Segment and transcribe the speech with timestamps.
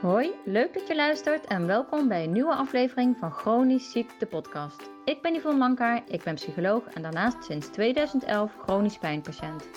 [0.00, 4.26] Hoi, leuk dat je luistert en welkom bij een nieuwe aflevering van Chronisch Ziek, de
[4.26, 4.90] podcast.
[5.04, 9.68] Ik ben Yvonne Mankaar, ik ben psycholoog en daarnaast sinds 2011 chronisch pijnpatiënt.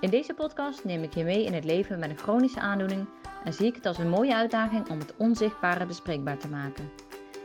[0.00, 3.08] In deze podcast neem ik je mee in het leven met een chronische aandoening
[3.44, 6.90] en zie ik het als een mooie uitdaging om het onzichtbare bespreekbaar te maken.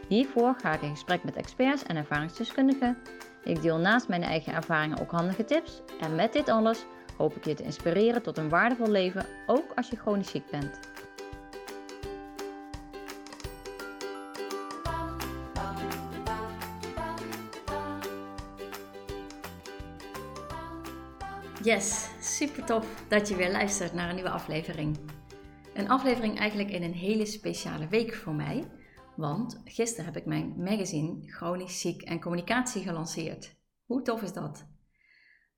[0.08, 2.98] Hiervoor ga ik in gesprek met experts en ervaringsdeskundigen.
[3.44, 6.86] Ik deel naast mijn eigen ervaringen ook handige tips en met dit alles
[7.18, 10.80] hoop ik je te inspireren tot een waardevol leven, ook als je chronisch ziek bent.
[21.68, 24.98] Yes, super tof dat je weer luistert naar een nieuwe aflevering.
[25.74, 28.64] Een aflevering eigenlijk in een hele speciale week voor mij,
[29.16, 33.56] want gisteren heb ik mijn magazine Chronisch Ziek en Communicatie gelanceerd.
[33.86, 34.68] Hoe tof is dat?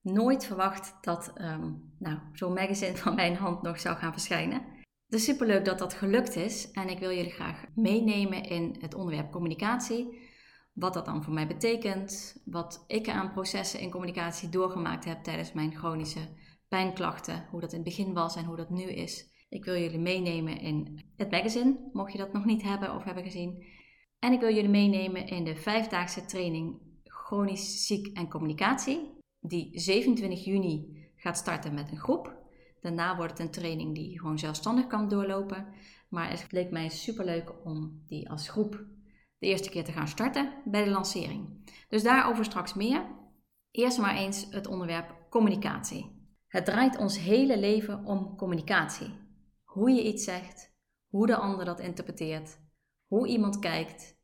[0.00, 4.62] Nooit verwacht dat um, nou, zo'n magazine van mijn hand nog zou gaan verschijnen.
[5.08, 9.30] Is superleuk dat dat gelukt is en ik wil jullie graag meenemen in het onderwerp
[9.30, 10.19] communicatie
[10.80, 15.52] wat dat dan voor mij betekent, wat ik aan processen in communicatie doorgemaakt heb tijdens
[15.52, 16.28] mijn chronische
[16.68, 19.28] pijnklachten, hoe dat in het begin was en hoe dat nu is.
[19.48, 23.24] Ik wil jullie meenemen in het magazine, mocht je dat nog niet hebben of hebben
[23.24, 23.64] gezien.
[24.18, 30.44] En ik wil jullie meenemen in de vijfdaagse training Chronisch Ziek en Communicatie, die 27
[30.44, 32.38] juni gaat starten met een groep.
[32.80, 35.66] Daarna wordt het een training die je gewoon zelfstandig kan doorlopen.
[36.08, 38.84] Maar het leek mij superleuk om die als groep
[39.40, 41.70] de eerste keer te gaan starten bij de lancering.
[41.88, 43.18] Dus daarover straks meer.
[43.70, 46.18] Eerst maar eens het onderwerp communicatie.
[46.46, 49.18] Het draait ons hele leven om communicatie.
[49.64, 50.74] Hoe je iets zegt,
[51.06, 52.58] hoe de ander dat interpreteert,
[53.04, 54.18] hoe iemand kijkt,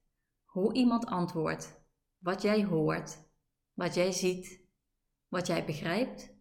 [0.44, 1.84] hoe iemand antwoordt,
[2.19, 3.19] wat jij hoort,
[3.72, 4.61] wat jij ziet,
[5.28, 6.34] wat jij begrijpt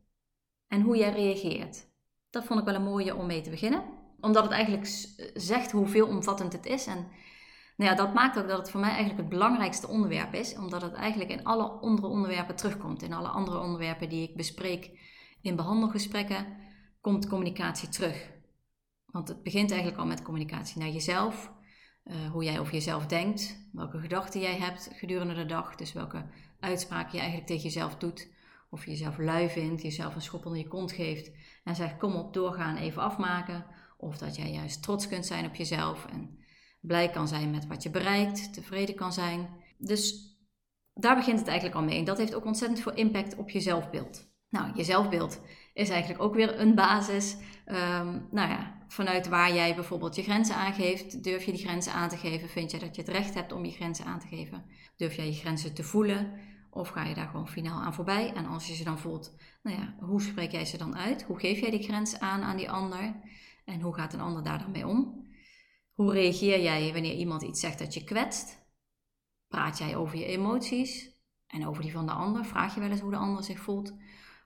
[0.68, 1.88] en hoe jij reageert.
[2.30, 3.84] Dat vond ik wel een mooie om mee te beginnen,
[4.20, 4.88] omdat het eigenlijk
[5.34, 7.08] zegt hoe veelomvattend het is en
[7.76, 10.81] nou ja, dat maakt ook dat het voor mij eigenlijk het belangrijkste onderwerp is, omdat
[10.81, 13.02] het eigenlijk in alle andere onderwerpen terugkomt.
[13.02, 15.00] In alle andere onderwerpen die ik bespreek
[15.41, 16.46] in behandelgesprekken,
[17.02, 18.31] komt communicatie terug.
[19.06, 21.52] Want het begint eigenlijk al met communicatie naar jezelf,
[22.03, 26.25] uh, hoe jij over jezelf denkt, welke gedachten jij hebt gedurende de dag, dus welke
[26.59, 28.34] uitspraken je eigenlijk tegen jezelf doet.
[28.69, 31.31] Of je jezelf lui vindt, jezelf een schop onder je kont geeft
[31.63, 33.66] en zegt kom op, doorgaan, even afmaken.
[33.97, 36.40] Of dat jij juist trots kunt zijn op jezelf en
[36.85, 39.50] blij kan zijn met wat je bereikt, tevreden kan zijn.
[39.78, 40.34] Dus
[40.94, 41.97] daar begint het eigenlijk al mee.
[41.97, 44.34] En dat heeft ook ontzettend veel impact op je zelfbeeld.
[44.50, 45.41] Nou, je zelfbeeld
[45.74, 47.38] is eigenlijk ook weer een basis.
[47.68, 52.09] Um, nou ja, vanuit waar jij bijvoorbeeld je grenzen aangeeft, durf je die grenzen aan
[52.09, 52.50] te geven?
[52.50, 54.66] Vind je dat je het recht hebt om je grenzen aan te geven?
[54.95, 56.31] Durf jij je grenzen te voelen?
[56.69, 58.34] Of ga je daar gewoon finaal aan voorbij?
[58.34, 61.24] En als je ze dan voelt, nou ja, hoe spreek jij ze dan uit?
[61.24, 63.16] Hoe geef jij die grens aan aan die ander?
[63.66, 65.25] En hoe gaat een ander daar dan mee om?
[65.95, 68.63] Hoe reageer jij wanneer iemand iets zegt dat je kwetst?
[69.47, 71.11] Praat jij over je emoties
[71.47, 72.45] en over die van de ander?
[72.45, 73.95] Vraag je wel eens hoe de ander zich voelt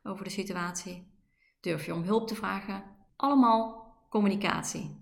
[0.04, 1.12] over de situatie?
[1.60, 2.84] Durf je om hulp te vragen?
[3.16, 4.98] Allemaal communicatie.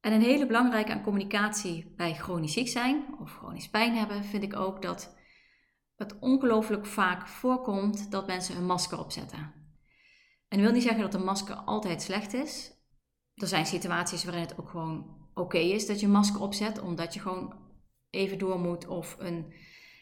[0.00, 4.42] En een hele belangrijke aan communicatie bij chronisch ziek zijn of chronisch pijn hebben, vind
[4.42, 5.16] ik ook dat
[5.96, 9.38] het ongelooflijk vaak voorkomt dat mensen een masker opzetten.
[10.48, 12.72] En dat wil niet zeggen dat een masker altijd slecht is.
[13.34, 17.20] Er zijn situaties waarin het ook gewoon oké is dat je masker opzet, omdat je
[17.20, 17.54] gewoon
[18.10, 19.52] even door moet of een,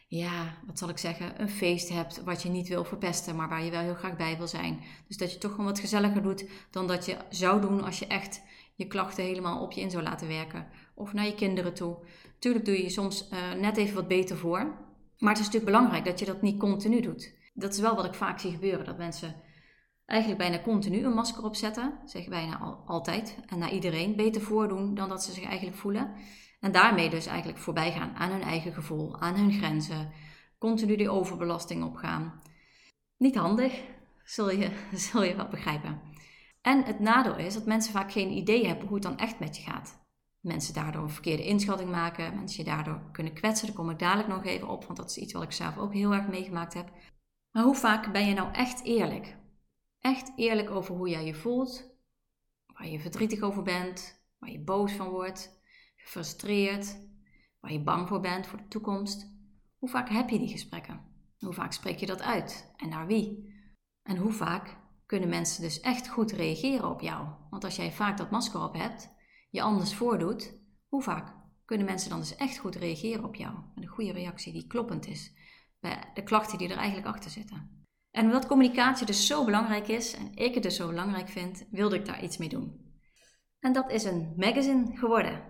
[0.09, 3.65] ja, wat zal ik zeggen, een feest hebt wat je niet wil verpesten, maar waar
[3.65, 4.81] je wel heel graag bij wil zijn.
[5.07, 8.07] Dus dat je toch gewoon wat gezelliger doet dan dat je zou doen als je
[8.07, 8.43] echt
[8.75, 10.67] je klachten helemaal op je in zou laten werken.
[10.95, 11.97] Of naar je kinderen toe.
[12.39, 14.59] Tuurlijk doe je je soms uh, net even wat beter voor.
[15.19, 17.35] Maar het is natuurlijk belangrijk dat je dat niet continu doet.
[17.55, 18.85] Dat is wel wat ik vaak zie gebeuren.
[18.85, 19.35] Dat mensen
[20.07, 24.95] eigenlijk bijna continu een masker opzetten, zeg bijna al, altijd en naar iedereen, beter voordoen
[24.95, 26.15] dan dat ze zich eigenlijk voelen.
[26.61, 30.13] En daarmee dus eigenlijk voorbij gaan aan hun eigen gevoel, aan hun grenzen,
[30.59, 32.41] continu die overbelasting opgaan.
[33.17, 33.83] Niet handig,
[34.25, 34.71] zul je,
[35.11, 36.01] zul je wel begrijpen.
[36.61, 39.57] En het nadeel is dat mensen vaak geen idee hebben hoe het dan echt met
[39.57, 40.01] je gaat.
[40.41, 43.67] Mensen daardoor een verkeerde inschatting maken, mensen je daardoor kunnen kwetsen.
[43.67, 45.93] Daar kom ik dadelijk nog even op, want dat is iets wat ik zelf ook
[45.93, 46.93] heel erg meegemaakt heb.
[47.51, 49.37] Maar hoe vaak ben je nou echt eerlijk?
[50.03, 51.91] Echt eerlijk over hoe jij je voelt,
[52.67, 55.61] waar je verdrietig over bent, waar je boos van wordt,
[55.97, 56.99] gefrustreerd,
[57.61, 59.31] waar je bang voor bent voor de toekomst.
[59.79, 61.01] Hoe vaak heb je die gesprekken?
[61.39, 63.55] Hoe vaak spreek je dat uit en naar wie?
[64.03, 64.77] En hoe vaak
[65.07, 67.29] kunnen mensen dus echt goed reageren op jou?
[67.51, 69.11] Want als jij vaak dat masker op hebt,
[69.51, 71.35] je anders voordoet, hoe vaak
[71.65, 73.55] kunnen mensen dan dus echt goed reageren op jou?
[73.75, 75.33] Met een goede reactie die kloppend is
[75.81, 77.82] bij de klachten die er eigenlijk achter zitten.
[78.13, 81.97] En omdat communicatie dus zo belangrijk is en ik het dus zo belangrijk vind, wilde
[81.97, 82.81] ik daar iets mee doen.
[83.61, 85.43] En dat is een magazine geworden.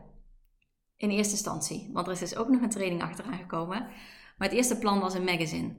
[0.97, 3.81] In eerste instantie, want er is dus ook nog een training achteraan gekomen.
[4.37, 5.75] Maar het eerste plan was een magazine.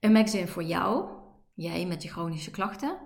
[0.00, 1.10] Een magazine voor jou,
[1.54, 2.98] jij met je chronische klachten,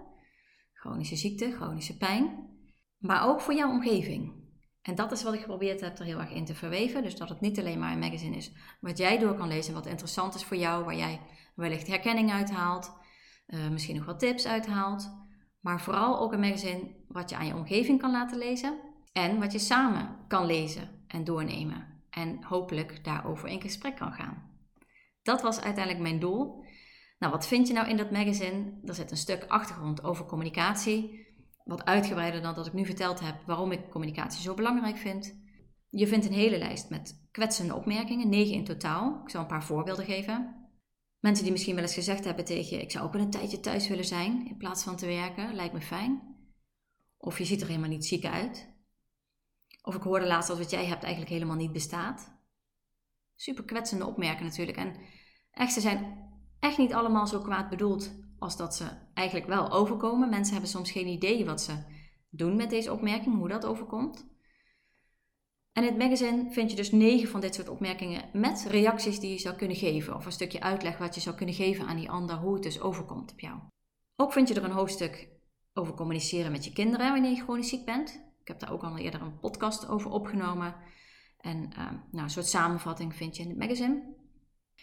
[0.72, 2.50] chronische ziekte, chronische pijn,
[2.98, 4.40] maar ook voor jouw omgeving.
[4.82, 7.02] En dat is wat ik geprobeerd heb er heel erg in te verweven.
[7.02, 9.86] Dus dat het niet alleen maar een magazine is wat jij door kan lezen, wat
[9.86, 11.20] interessant is voor jou, waar jij
[11.54, 12.92] wellicht herkenning uithaalt,
[13.52, 15.10] uh, misschien nog wat tips uithaalt.
[15.60, 18.78] Maar vooral ook een magazine wat je aan je omgeving kan laten lezen
[19.12, 21.86] en wat je samen kan lezen en doornemen.
[22.10, 24.50] En hopelijk daarover in gesprek kan gaan.
[25.22, 26.64] Dat was uiteindelijk mijn doel.
[27.18, 28.80] Nou, wat vind je nou in dat magazine?
[28.84, 31.26] Er zit een stuk achtergrond over communicatie.
[31.64, 35.40] Wat uitgebreider dan dat ik nu verteld heb waarom ik communicatie zo belangrijk vind.
[35.88, 39.20] Je vindt een hele lijst met kwetsende opmerkingen, negen in totaal.
[39.24, 40.61] Ik zal een paar voorbeelden geven.
[41.22, 43.60] Mensen die misschien wel eens gezegd hebben tegen je: Ik zou ook wel een tijdje
[43.60, 46.36] thuis willen zijn in plaats van te werken, lijkt me fijn.
[47.16, 48.70] Of je ziet er helemaal niet ziek uit.
[49.82, 52.32] Of ik hoorde laatst dat wat jij hebt eigenlijk helemaal niet bestaat.
[53.36, 54.76] Super kwetsende opmerkingen natuurlijk.
[54.78, 54.96] En
[55.50, 56.28] echt, ze zijn
[56.58, 60.28] echt niet allemaal zo kwaad bedoeld als dat ze eigenlijk wel overkomen.
[60.28, 61.84] Mensen hebben soms geen idee wat ze
[62.30, 64.26] doen met deze opmerking, hoe dat overkomt.
[65.72, 69.30] En in het magazine vind je dus negen van dit soort opmerkingen met reacties die
[69.30, 70.14] je zou kunnen geven.
[70.14, 72.80] Of een stukje uitleg wat je zou kunnen geven aan die ander, hoe het dus
[72.80, 73.58] overkomt op jou.
[74.16, 75.28] Ook vind je er een hoofdstuk
[75.74, 78.10] over communiceren met je kinderen wanneer je chronisch ziek bent.
[78.40, 80.74] Ik heb daar ook al eerder een podcast over opgenomen.
[81.40, 84.14] En uh, nou, een soort samenvatting vind je in het magazine.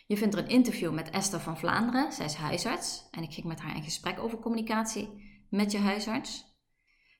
[0.07, 2.11] Je vindt er een interview met Esther van Vlaanderen.
[2.11, 5.09] Zij is huisarts en ik ging met haar in gesprek over communicatie
[5.49, 6.48] met je huisarts.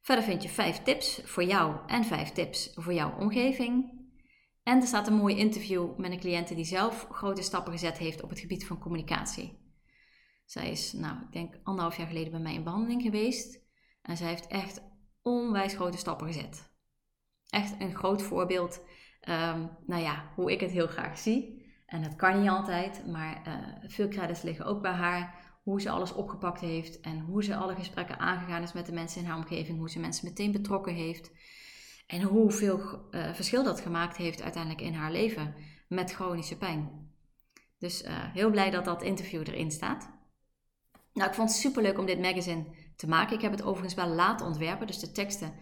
[0.09, 3.91] Verder vind je vijf tips voor jou en vijf tips voor jouw omgeving.
[4.63, 8.23] En er staat een mooi interview met een cliënte die zelf grote stappen gezet heeft
[8.23, 9.57] op het gebied van communicatie.
[10.45, 13.59] Zij is, nou, ik denk anderhalf jaar geleden bij mij in behandeling geweest.
[14.01, 14.81] En zij heeft echt
[15.21, 16.71] onwijs grote stappen gezet.
[17.50, 18.81] Echt een groot voorbeeld,
[19.29, 21.65] um, nou ja, hoe ik het heel graag zie.
[21.85, 25.38] En dat kan niet altijd, maar uh, veel credits liggen ook bij haar.
[25.69, 29.21] Hoe ze alles opgepakt heeft en hoe ze alle gesprekken aangegaan is met de mensen
[29.21, 29.77] in haar omgeving.
[29.77, 31.31] Hoe ze mensen meteen betrokken heeft.
[32.07, 32.80] En hoeveel
[33.12, 35.56] uh, verschil dat gemaakt heeft uiteindelijk in haar leven
[35.88, 37.12] met chronische pijn.
[37.77, 40.12] Dus uh, heel blij dat dat interview erin staat.
[41.13, 42.65] Nou, ik vond het superleuk om dit magazine
[42.95, 43.36] te maken.
[43.36, 45.54] Ik heb het overigens wel laten ontwerpen, dus de teksten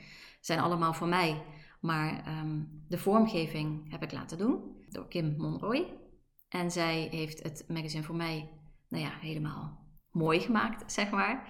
[0.41, 1.43] zijn allemaal voor mij.
[1.81, 5.93] Maar um, de vormgeving heb ik laten doen door Kim Monroy.
[6.49, 8.49] En zij heeft het magazine voor mij,
[8.87, 9.85] nou ja, helemaal
[10.17, 11.49] mooi gemaakt, zeg maar.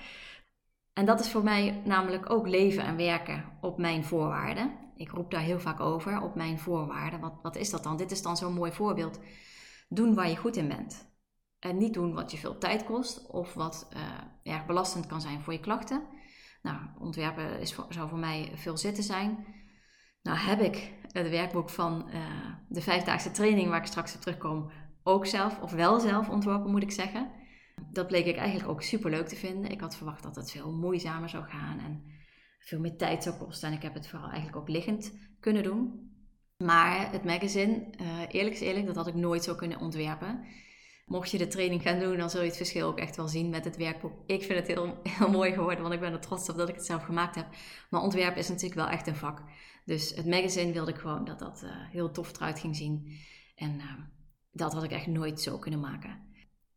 [0.94, 4.72] En dat is voor mij namelijk ook leven en werken op mijn voorwaarden.
[4.96, 7.20] Ik roep daar heel vaak over, op mijn voorwaarden.
[7.20, 7.98] Wat, wat is dat dan?
[7.98, 9.20] Dit is dan zo'n mooi voorbeeld.
[9.90, 11.16] Doen waar je goed in bent.
[11.60, 15.42] En niet doen wat je veel tijd kost of wat uh, erg belastend kan zijn
[15.42, 16.02] voor je klachten.
[16.62, 19.46] Nou, ontwerpen is zou voor mij veel zitten zijn.
[20.22, 22.22] Nou heb ik het werkboek van uh,
[22.68, 24.72] de vijfdaagse training waar ik straks op terugkom
[25.04, 27.32] ook zelf, of wel zelf ontworpen moet ik zeggen.
[27.92, 29.72] Dat bleek ik eigenlijk ook super leuk te vinden.
[29.72, 32.04] Ik had verwacht dat het veel moeizamer zou gaan en
[32.60, 33.70] veel meer tijd zou kosten.
[33.70, 36.12] En ik heb het vooral eigenlijk ook liggend kunnen doen.
[36.58, 40.46] Maar het magazine, uh, eerlijk is eerlijk, dat had ik nooit zo kunnen ontwerpen.
[41.06, 43.50] Mocht je de training gaan doen, dan zul je het verschil ook echt wel zien
[43.50, 44.14] met het werkboek.
[44.26, 46.76] Ik vind het heel, heel mooi geworden, want ik ben er trots op dat ik
[46.76, 47.48] het zelf gemaakt heb.
[47.90, 49.44] Maar ontwerpen is natuurlijk wel echt een vak.
[49.86, 53.18] Dus het magazine wilde ik gewoon dat dat uh, heel tof eruit ging zien.
[53.56, 53.94] En uh,
[54.52, 56.27] dat had ik echt nooit zo kunnen maken.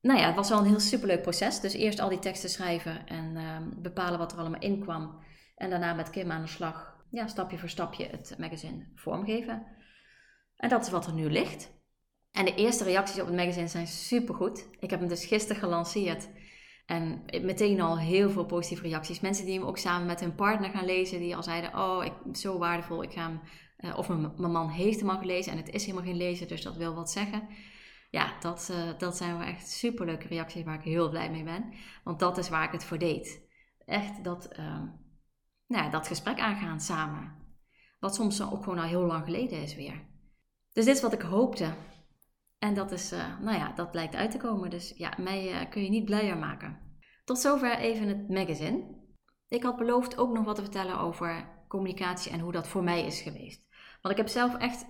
[0.01, 1.61] Nou ja, het was wel een heel superleuk proces.
[1.61, 5.19] Dus eerst al die teksten schrijven en uh, bepalen wat er allemaal in kwam.
[5.57, 9.67] En daarna met Kim aan de slag, ja, stapje voor stapje het magazine vormgeven.
[10.57, 11.71] En dat is wat er nu ligt.
[12.33, 14.69] En de eerste reacties op het magazine zijn supergoed.
[14.79, 16.29] Ik heb hem dus gisteren gelanceerd.
[16.87, 19.21] En meteen al heel veel positieve reacties.
[19.21, 21.19] Mensen die hem ook samen met hun partner gaan lezen.
[21.19, 23.03] Die al zeiden, oh, ik, zo waardevol.
[23.03, 23.41] Ik ga hem,
[23.79, 25.53] uh, of mijn, mijn, man heeft hem al gelezen.
[25.53, 27.49] En het is helemaal geen lezer, dus dat wil wat zeggen
[28.11, 31.73] ja, dat, uh, dat zijn wel echt superleuke reacties waar ik heel blij mee ben.
[32.05, 33.49] Want dat is waar ik het voor deed.
[33.85, 34.83] Echt dat, uh,
[35.67, 37.41] nou, dat gesprek aangaan samen.
[37.99, 40.09] Wat soms ook gewoon al heel lang geleden is weer.
[40.73, 41.75] Dus dit is wat ik hoopte.
[42.59, 44.71] En dat, is, uh, nou ja, dat blijkt uit te komen.
[44.71, 46.79] Dus ja, mij eh, kun je niet blijer maken.
[47.25, 48.99] Tot zover even het magazine.
[49.49, 53.07] Ik had beloofd ook nog wat te vertellen over communicatie en hoe dat voor mij
[53.07, 53.67] is geweest.
[54.03, 54.87] Want ik heb zelf echt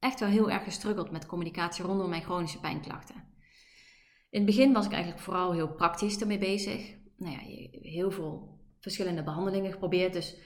[0.00, 3.14] echt wel heel erg gestruggeld met communicatie rondom mijn chronische pijnklachten.
[4.30, 6.94] In het begin was ik eigenlijk vooral heel praktisch ermee bezig.
[7.16, 10.12] Nou ja, heel veel verschillende behandelingen geprobeerd.
[10.12, 10.36] Dus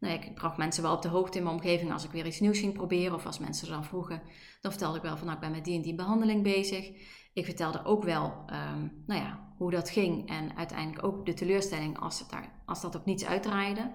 [0.00, 2.26] nou ja, ik bracht mensen wel op de hoogte in mijn omgeving als ik weer
[2.26, 3.14] iets nieuws ging proberen.
[3.14, 4.22] Of als mensen dan vroegen,
[4.60, 6.90] dan vertelde ik wel van nou, ik ben met die en die behandeling bezig.
[7.32, 11.98] Ik vertelde ook wel um, nou ja, hoe dat ging en uiteindelijk ook de teleurstelling
[11.98, 13.92] als, het daar, als dat op niets uitdraaide.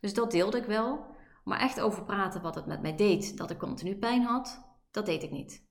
[0.00, 1.16] Dus dat deelde ik wel.
[1.48, 5.06] Maar echt over praten wat het met mij deed, dat ik continu pijn had, dat
[5.06, 5.66] deed ik niet.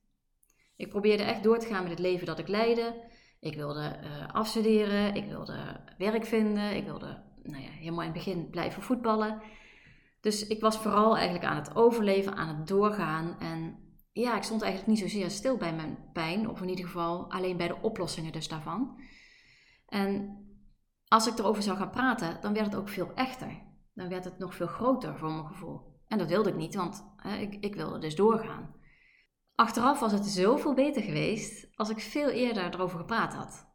[0.75, 3.03] Ik probeerde echt door te gaan met het leven dat ik leidde.
[3.39, 8.17] Ik wilde uh, afstuderen, ik wilde werk vinden, ik wilde nou ja, helemaal in het
[8.17, 9.41] begin blijven voetballen.
[10.21, 13.39] Dus ik was vooral eigenlijk aan het overleven, aan het doorgaan.
[13.39, 13.77] En
[14.11, 17.57] ja, ik stond eigenlijk niet zozeer stil bij mijn pijn, of in ieder geval alleen
[17.57, 19.01] bij de oplossingen dus daarvan.
[19.87, 20.37] En
[21.07, 23.65] als ik erover zou gaan praten, dan werd het ook veel echter.
[23.97, 25.81] Dan werd het nog veel groter voor mijn gevoel.
[26.07, 28.75] En dat wilde ik niet, want hè, ik, ik wilde dus doorgaan.
[29.55, 33.67] Achteraf was het zoveel beter geweest als ik veel eerder erover gepraat had.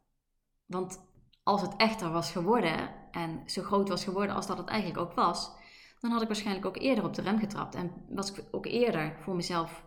[0.65, 1.11] Want
[1.43, 5.13] als het echter was geworden en zo groot was geworden als dat het eigenlijk ook
[5.13, 5.51] was,
[5.99, 9.17] dan had ik waarschijnlijk ook eerder op de rem getrapt en was ik ook eerder
[9.19, 9.85] voor mezelf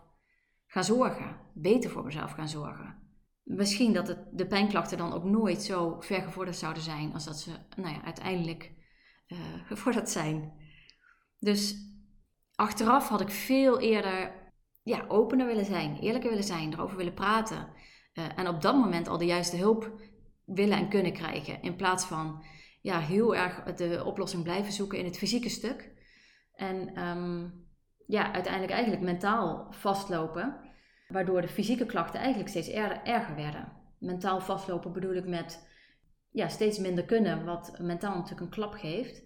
[0.67, 2.95] gaan zorgen, beter voor mezelf gaan zorgen.
[3.43, 7.51] Misschien dat de pijnklachten dan ook nooit zo ver gevorderd zouden zijn als dat ze
[7.77, 8.75] nou ja, uiteindelijk
[9.33, 10.53] uh, gevorderd zijn.
[11.39, 11.77] Dus
[12.55, 14.33] achteraf had ik veel eerder
[14.83, 17.69] ja, opener willen zijn, eerlijker willen zijn, erover willen praten.
[18.15, 19.93] Uh, en op dat moment al de juiste hulp
[20.45, 21.63] willen en kunnen krijgen.
[21.63, 22.45] In plaats van
[22.83, 25.91] ja, heel erg de oplossing blijven zoeken in het fysieke stuk.
[26.55, 27.67] En um,
[28.07, 30.61] ja, uiteindelijk eigenlijk mentaal vastlopen.
[31.09, 32.69] Waardoor de fysieke klachten eigenlijk steeds
[33.05, 33.73] erger werden.
[33.99, 35.69] Mentaal vastlopen bedoel ik met
[36.37, 39.23] ja, steeds minder kunnen, wat mentaal natuurlijk een klap geeft.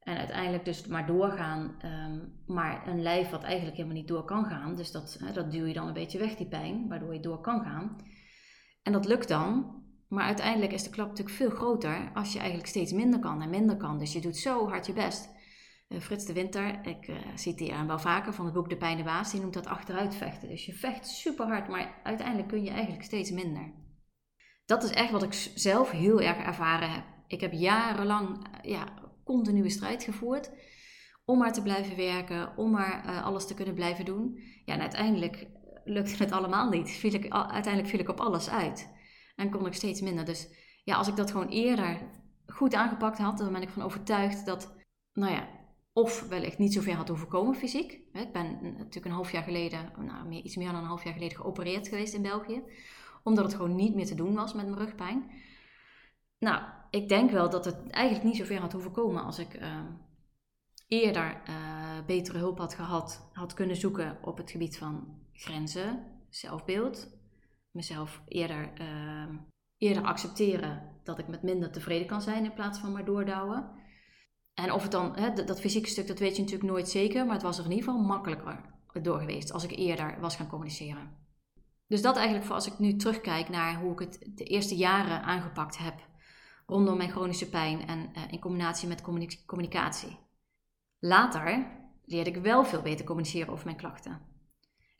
[0.00, 4.44] En uiteindelijk dus maar doorgaan, ehm, maar een lijf wat eigenlijk helemaal niet door kan
[4.44, 4.76] gaan.
[4.76, 7.40] Dus dat, hè, dat duw je dan een beetje weg, die pijn, waardoor je door
[7.40, 7.96] kan gaan.
[8.82, 12.68] En dat lukt dan, maar uiteindelijk is de klap natuurlijk veel groter als je eigenlijk
[12.68, 13.98] steeds minder kan en minder kan.
[13.98, 15.30] Dus je doet zo hard je best.
[15.88, 18.96] Uh, Frits de Winter, ik uh, citeer hem wel vaker van het boek De Pijn
[18.96, 20.48] de Baas, die noemt dat achteruit vechten.
[20.48, 23.72] Dus je vecht super hard, maar uiteindelijk kun je eigenlijk steeds minder.
[24.70, 27.04] Dat is echt wat ik zelf heel erg ervaren heb.
[27.26, 28.84] Ik heb jarenlang ja,
[29.24, 30.50] continue strijd gevoerd
[31.24, 34.38] om maar te blijven werken, om maar uh, alles te kunnen blijven doen.
[34.64, 35.46] Ja, en uiteindelijk
[35.84, 37.02] lukte het allemaal niet.
[37.02, 38.90] Ik, uiteindelijk viel ik op alles uit
[39.36, 40.24] en kon ik steeds minder.
[40.24, 40.48] Dus
[40.84, 41.98] ja, als ik dat gewoon eerder
[42.46, 44.74] goed aangepakt had, dan ben ik van overtuigd dat,
[45.12, 45.48] nou ja,
[45.92, 47.92] of wellicht niet zoveel had hoeven komen fysiek.
[48.12, 51.36] Ik ben natuurlijk een half jaar geleden, nou, iets meer dan een half jaar geleden
[51.36, 52.62] geopereerd geweest in België.
[53.22, 55.30] Omdat het gewoon niet meer te doen was met mijn rugpijn.
[56.38, 59.80] Nou, ik denk wel dat het eigenlijk niet zover had hoeven komen als ik uh,
[60.86, 67.08] eerder uh, betere hulp had gehad, had kunnen zoeken op het gebied van grenzen, zelfbeeld,
[67.70, 69.36] mezelf eerder, uh,
[69.76, 73.70] eerder accepteren dat ik met minder tevreden kan zijn in plaats van maar doordouwen.
[74.54, 77.24] En of het dan, hè, dat, dat, fysieke stuk, dat weet je natuurlijk nooit zeker,
[77.24, 78.70] maar het was er in ieder geval makkelijker
[79.02, 81.19] door geweest als ik eerder was gaan communiceren.
[81.90, 85.22] Dus dat eigenlijk voor als ik nu terugkijk naar hoe ik het de eerste jaren
[85.22, 86.08] aangepakt heb
[86.66, 89.02] rondom mijn chronische pijn en uh, in combinatie met
[89.46, 90.18] communicatie.
[90.98, 91.66] Later
[92.04, 94.20] leerde ik wel veel beter communiceren over mijn klachten.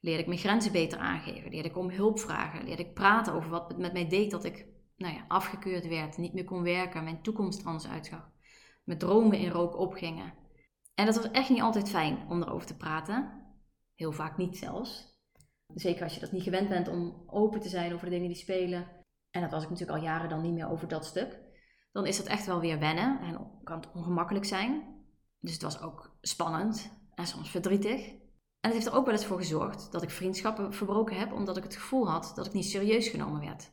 [0.00, 3.50] Leerde ik mijn grenzen beter aangeven, leerde ik om hulp vragen, leerde ik praten over
[3.50, 4.66] wat het met mij deed dat ik
[4.96, 8.30] nou ja, afgekeurd werd, niet meer kon werken, mijn toekomst anders uitzag,
[8.84, 10.34] mijn dromen in rook opgingen.
[10.94, 13.46] En dat was echt niet altijd fijn om erover te praten,
[13.94, 15.09] heel vaak niet zelfs.
[15.74, 18.36] Zeker als je dat niet gewend bent om open te zijn over de dingen die
[18.36, 18.86] spelen.
[19.30, 21.48] En dat was ik natuurlijk al jaren dan niet meer over dat stuk
[21.92, 24.98] dan is dat echt wel weer wennen en kan het ongemakkelijk zijn.
[25.40, 28.08] Dus het was ook spannend en soms verdrietig.
[28.08, 31.56] En het heeft er ook wel eens voor gezorgd dat ik vriendschappen verbroken heb, omdat
[31.56, 33.72] ik het gevoel had dat ik niet serieus genomen werd.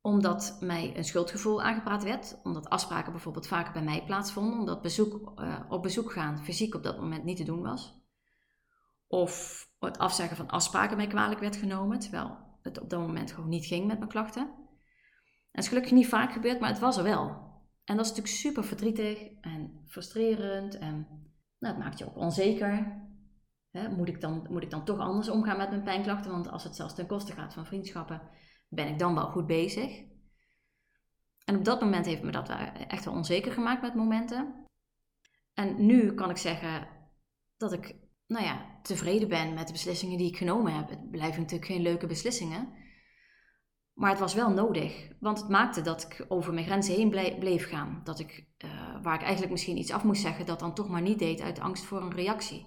[0.00, 5.40] Omdat mij een schuldgevoel aangepraat werd, omdat afspraken bijvoorbeeld vaker bij mij plaatsvonden, omdat bezoek,
[5.40, 7.99] uh, op bezoek gaan fysiek op dat moment niet te doen was.
[9.10, 13.48] Of het afzeggen van afspraken mij kwalijk werd genomen, terwijl het op dat moment gewoon
[13.48, 14.54] niet ging met mijn klachten.
[15.50, 17.28] Het is gelukkig niet vaak gebeurd, maar het was er wel.
[17.84, 21.06] En dat is natuurlijk super verdrietig en frustrerend en
[21.58, 23.02] nou, het maakt je ook onzeker.
[23.70, 26.30] moet, ik dan, moet ik dan toch anders omgaan met mijn pijnklachten?
[26.30, 28.22] Want als het zelfs ten koste gaat van vriendschappen,
[28.68, 30.02] ben ik dan wel goed bezig.
[31.44, 32.48] En op dat moment heeft me dat
[32.88, 34.66] echt wel onzeker gemaakt met momenten.
[35.54, 36.88] En nu kan ik zeggen
[37.56, 37.99] dat ik
[38.30, 40.88] nou ja, tevreden ben met de beslissingen die ik genomen heb.
[40.88, 42.68] Het blijven natuurlijk geen leuke beslissingen.
[43.94, 47.68] Maar het was wel nodig, want het maakte dat ik over mijn grenzen heen bleef
[47.68, 48.00] gaan.
[48.04, 51.02] Dat ik, uh, waar ik eigenlijk misschien iets af moest zeggen, dat dan toch maar
[51.02, 52.66] niet deed uit angst voor een reactie.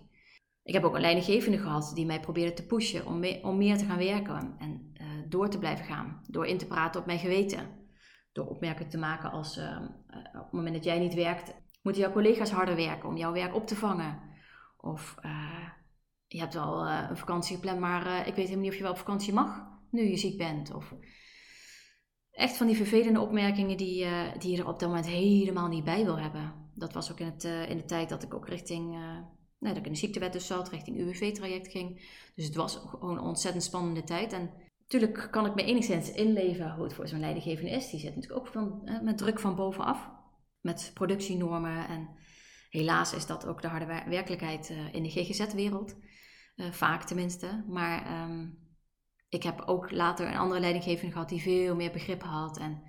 [0.64, 3.86] Ik heb ook een leidinggevende gehad die mij probeerde te pushen om, om meer te
[3.86, 6.22] gaan werken en uh, door te blijven gaan.
[6.28, 7.70] Door in te praten op mijn geweten.
[8.32, 9.82] Door opmerkingen te maken als uh,
[10.34, 13.56] op het moment dat jij niet werkt, moeten jouw collega's harder werken om jouw werk
[13.56, 14.33] op te vangen.
[14.84, 15.16] Of
[16.28, 18.98] je hebt wel een vakantie gepland, maar ik weet helemaal niet of je wel op
[18.98, 20.74] vakantie mag nu je ziek bent.
[20.74, 20.96] Of
[22.32, 24.08] echt van die vervelende opmerkingen die,
[24.40, 26.54] die je er op dat moment helemaal niet bij wil hebben.
[26.76, 29.20] Dat was ook in, het, in de tijd dat ik ook richting uh,
[29.68, 32.12] dat ik in de ziektewet dus zat, richting UWV-traject ging.
[32.36, 34.34] Dus het was gewoon een ontzettend spannende tijd.
[34.34, 34.50] En
[34.80, 37.90] natuurlijk kan ik me enigszins inleven hoe het voor zo'n leidinggevende is.
[37.90, 40.10] Die zit natuurlijk ook van, met druk van bovenaf,
[40.62, 41.88] met productienormen.
[41.88, 42.10] En
[42.74, 45.96] helaas is dat ook de harde werkelijkheid uh, in de GGZ-wereld.
[46.56, 47.64] Uh, vaak tenminste.
[47.68, 48.48] Maar ehm,
[49.30, 52.58] ik heb ook later een andere leidinggevende gehad die veel meer begrip had.
[52.58, 52.82] En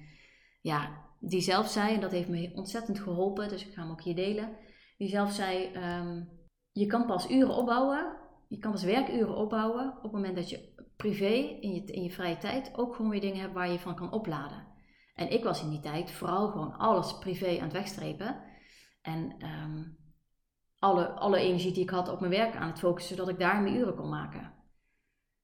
[0.60, 4.02] ja, die zelf zei, en dat heeft me ontzettend geholpen, dus ik ga hem ook
[4.02, 4.56] hier delen.
[4.98, 6.28] Die zelf zei, um,
[6.72, 8.16] je kan pas uren opbouwen,
[8.48, 12.10] je kan pas werkuren opbouwen op het moment dat je privé, in je, in je
[12.10, 14.66] vrije tijd, ook gewoon weer dingen hebt waar je van kan opladen.
[15.14, 18.52] En ik was in die tijd vooral gewoon alles privé aan het wegstrepen.
[19.04, 19.82] En ehm,
[20.78, 23.62] alle, alle energie die ik had op mijn werk aan het focussen, zodat ik daar
[23.62, 24.52] mijn uren kon maken.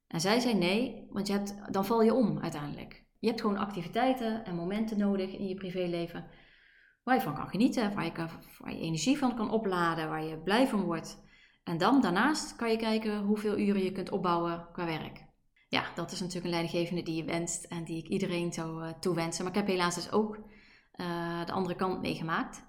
[0.06, 3.04] En zij zei nee, want je hebt, dan val je om uiteindelijk.
[3.18, 6.24] Je hebt gewoon activiteiten en momenten nodig in je privéleven
[7.02, 10.24] waar je van kan genieten, waar je, kan, waar je energie van kan opladen, waar
[10.24, 11.22] je blij van wordt.
[11.64, 15.24] En dan daarnaast kan je kijken hoeveel uren je kunt opbouwen qua werk.
[15.68, 18.92] Ja, dat is natuurlijk een leidinggevende die je wenst en die ik iedereen zou uh,
[18.92, 19.44] toewensen.
[19.44, 22.68] Maar ik heb helaas dus ook uh, de andere kant meegemaakt.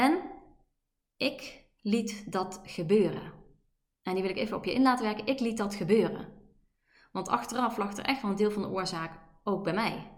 [0.00, 0.20] En
[1.16, 3.32] ik liet dat gebeuren.
[4.02, 5.26] En die wil ik even op je in laten werken.
[5.26, 6.28] Ik liet dat gebeuren.
[7.12, 10.10] Want achteraf lag er echt wel een deel van de oorzaak ook bij mij.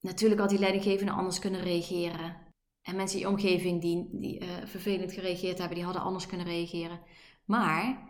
[0.00, 2.36] Natuurlijk had die leidinggevende anders kunnen reageren.
[2.82, 6.46] En mensen in je omgeving die, die uh, vervelend gereageerd hebben, die hadden anders kunnen
[6.46, 7.00] reageren.
[7.44, 8.08] Maar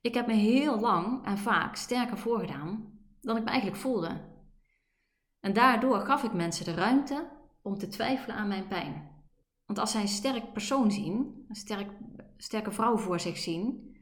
[0.00, 4.34] ik heb me heel lang en vaak sterker voorgedaan dan ik me eigenlijk voelde.
[5.40, 7.30] En daardoor gaf ik mensen de ruimte
[7.62, 9.15] om te twijfelen aan mijn pijn.
[9.66, 11.90] Want als zij een sterk persoon zien, een sterk,
[12.36, 13.94] sterke vrouw voor zich zien,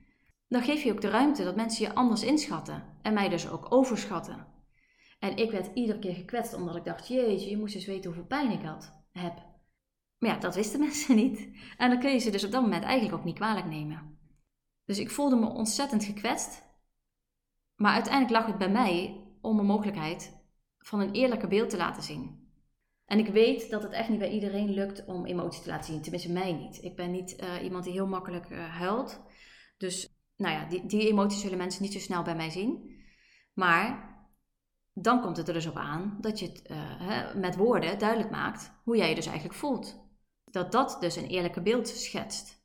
[0.49, 3.73] dan geef je ook de ruimte dat mensen je anders inschatten en mij dus ook
[3.73, 4.47] overschatten.
[5.19, 8.27] En ik werd iedere keer gekwetst omdat ik dacht, jeetje, je moest eens weten hoeveel
[8.27, 9.35] pijn ik had, heb.
[10.19, 11.49] Maar ja, dat wisten mensen niet.
[11.77, 14.19] En dan kun je ze dus op dat moment eigenlijk ook niet kwalijk nemen.
[14.85, 16.63] Dus ik voelde me ontzettend gekwetst.
[17.75, 20.43] Maar uiteindelijk lag het bij mij om een mogelijkheid
[20.79, 22.44] van een eerlijker beeld te laten zien.
[23.07, 26.03] En ik weet dat het echt niet bij iedereen lukt om emotie te laten zien.
[26.03, 26.83] Tenminste, mij niet.
[26.83, 29.23] Ik ben niet uh, iemand die heel makkelijk uh, huilt.
[29.77, 33.03] Dus nou ja, die, die emoties zullen mensen niet zo snel bij mij zien.
[33.53, 34.13] Maar
[34.93, 38.73] dan komt het er dus op aan dat je het uh, met woorden duidelijk maakt
[38.85, 40.03] hoe jij je dus eigenlijk voelt.
[40.45, 42.63] Dat dat dus een eerlijke beeld schetst.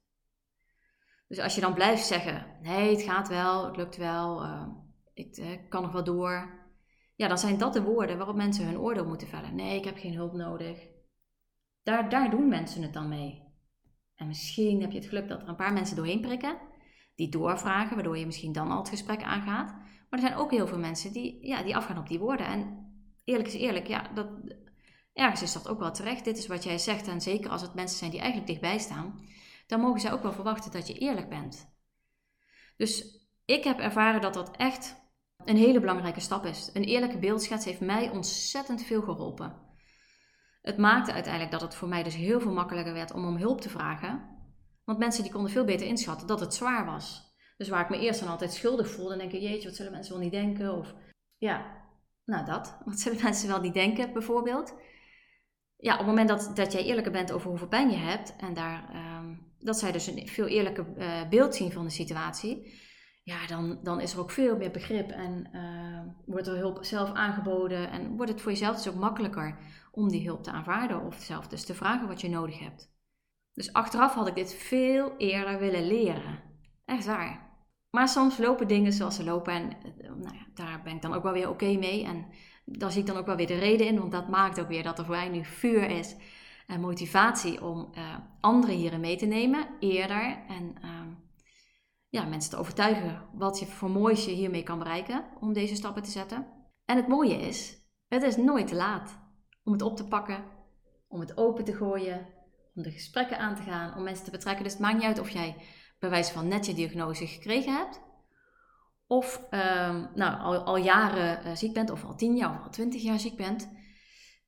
[1.27, 4.45] Dus als je dan blijft zeggen: nee, het gaat wel, het lukt wel,
[5.13, 6.58] ik kan nog wel door.
[7.19, 9.55] Ja, dan zijn dat de woorden waarop mensen hun oordeel moeten vellen.
[9.55, 10.87] Nee, ik heb geen hulp nodig.
[11.83, 13.43] Daar, daar doen mensen het dan mee.
[14.15, 16.57] En misschien heb je het geluk dat er een paar mensen doorheen prikken,
[17.15, 19.71] die doorvragen, waardoor je misschien dan al het gesprek aangaat.
[19.71, 22.45] Maar er zijn ook heel veel mensen die, ja, die afgaan op die woorden.
[22.45, 22.91] En
[23.23, 24.27] eerlijk is eerlijk, ja, dat,
[25.13, 26.25] ergens is dat ook wel terecht.
[26.25, 27.07] Dit is wat jij zegt.
[27.07, 29.19] En zeker als het mensen zijn die eigenlijk dichtbij staan,
[29.67, 31.73] dan mogen zij ook wel verwachten dat je eerlijk bent.
[32.77, 35.07] Dus ik heb ervaren dat dat echt
[35.45, 36.69] een hele belangrijke stap is.
[36.73, 39.67] Een eerlijke beeldschets heeft mij ontzettend veel geholpen.
[40.61, 43.61] Het maakte uiteindelijk dat het voor mij dus heel veel makkelijker werd om om hulp
[43.61, 44.37] te vragen.
[44.83, 47.33] Want mensen die konden veel beter inschatten dat het zwaar was.
[47.57, 50.13] Dus waar ik me eerst dan altijd schuldig voelde, denk ik, jeetje, wat zullen mensen
[50.13, 50.77] wel niet denken?
[50.77, 50.95] Of
[51.37, 51.65] ja,
[52.25, 52.77] nou dat.
[52.85, 54.73] Wat zullen mensen wel niet denken, bijvoorbeeld?
[55.77, 58.53] Ja, op het moment dat, dat jij eerlijker bent over hoeveel pijn je hebt en
[58.53, 62.73] daar, ehm, dat zij dus een veel eerlijker uh, beeld zien van de situatie,
[63.29, 67.13] ja, dan, dan is er ook veel meer begrip en uh, wordt er hulp zelf
[67.13, 69.57] aangeboden en wordt het voor jezelf dus ook makkelijker
[69.91, 72.91] om die hulp te aanvaarden of zelf dus te vragen wat je nodig hebt.
[73.53, 76.39] Dus achteraf had ik dit veel eerder willen leren.
[76.85, 77.47] Echt waar.
[77.89, 81.13] Maar soms lopen dingen zoals ze lopen en eh, nou ja, daar ben ik dan
[81.13, 82.03] ook wel weer oké mee.
[82.03, 82.25] En
[82.65, 84.83] daar zie ik dan ook wel weer de reden in, want dat maakt ook weer
[84.83, 86.15] dat er voor mij nu vuur is
[86.67, 90.37] en motivatie om uh, anderen hierin mee te nemen eerder.
[90.47, 90.75] En
[92.09, 96.03] ja, mensen te overtuigen wat je voor moois je hiermee kan bereiken om deze stappen
[96.03, 96.47] te zetten.
[96.85, 99.19] En het mooie is, het is nooit te laat
[99.63, 100.43] om het op te pakken,
[101.07, 102.27] om het open te gooien,
[102.75, 104.63] om de gesprekken aan te gaan, om mensen te betrekken.
[104.63, 105.55] Dus het maakt niet uit of jij
[105.99, 108.01] bij wijze van net je diagnose gekregen hebt.
[109.07, 112.69] Of um, nou, al, al jaren uh, ziek bent, of al tien jaar of al
[112.69, 113.69] twintig jaar ziek bent.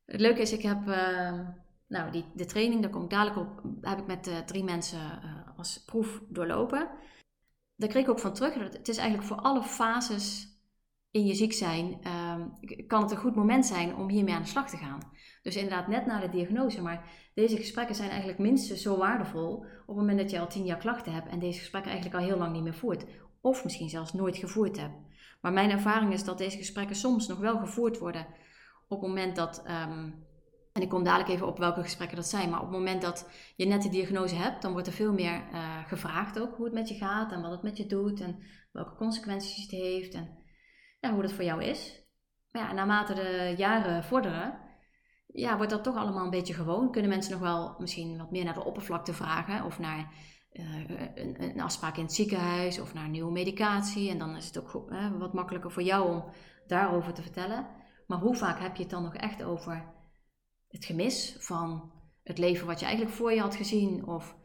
[0.06, 1.40] Het leuke is, ik heb uh,
[1.88, 5.00] nou, die, de training, daar kom ik dadelijk op, heb ik met uh, drie mensen
[5.00, 6.90] uh, als proef doorlopen.
[7.82, 8.54] Daar kreeg ik ook van terug.
[8.54, 10.50] Het is eigenlijk voor alle fases
[11.12, 12.48] in je ziek zijn, ehm,
[12.88, 15.00] kan het een goed moment zijn om hiermee aan de slag te gaan.
[15.42, 16.82] Dus inderdaad, net na de diagnose.
[16.82, 20.66] Maar deze gesprekken zijn eigenlijk minstens zo waardevol op het moment dat je al tien
[20.66, 23.06] jaar klachten hebt en deze gesprekken eigenlijk al heel lang niet meer voert.
[23.42, 24.96] Of misschien zelfs nooit gevoerd hebt.
[25.42, 28.26] Maar mijn ervaring is dat deze gesprekken soms nog wel gevoerd worden
[28.88, 30.26] op het moment dat, um,
[30.74, 32.50] En ik kom dadelijk even op welke gesprekken dat zijn.
[32.50, 35.44] Maar op het moment dat je net de diagnose hebt, dan wordt er veel meer
[35.54, 38.40] uh, gevraagd ook hoe het met je gaat en wat het met je doet en
[38.72, 42.06] welke consequenties het heeft en hoe dat voor jou is.
[42.52, 44.60] Maar ja, naarmate de jaren vorderen,
[45.28, 46.92] ja, wordt dat toch allemaal een beetje gewoon.
[46.92, 50.14] Kunnen mensen nog wel misschien wat meer naar de oppervlakte vragen of naar
[50.54, 50.76] uh,
[51.16, 54.10] een, een, afspraak in het ziekenhuis of naar nieuwe medicatie.
[54.10, 56.26] En dan is het ook wat makkelijker voor jou om
[56.68, 57.68] daarover te vertellen.
[58.08, 59.94] Maar hoe vaak heb je het dan nog echt over
[60.72, 61.92] het gemis van
[62.24, 64.08] het leven wat je eigenlijk voor je had gezien?
[64.08, 64.40] Of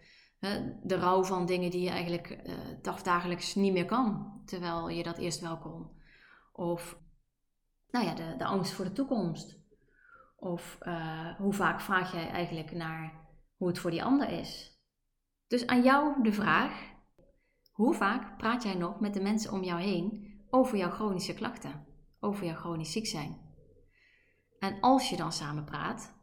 [0.83, 5.19] de rouw van dingen die je eigenlijk uh, dagdagelijks niet meer kan, terwijl je dat
[5.19, 5.91] eerst wel kon.
[6.53, 6.99] Of
[7.91, 9.65] nou ja, de, de angst voor de toekomst.
[10.37, 14.81] Of uh, hoe vaak vraag jij eigenlijk naar hoe het voor die ander is?
[15.47, 16.91] Dus aan jou de vraag:
[17.73, 21.87] hoe vaak praat jij nog met de mensen om jou heen over jouw chronische klachten,
[22.21, 23.45] over jouw chronisch ziek zijn?
[24.59, 26.15] En als je dan samen praat,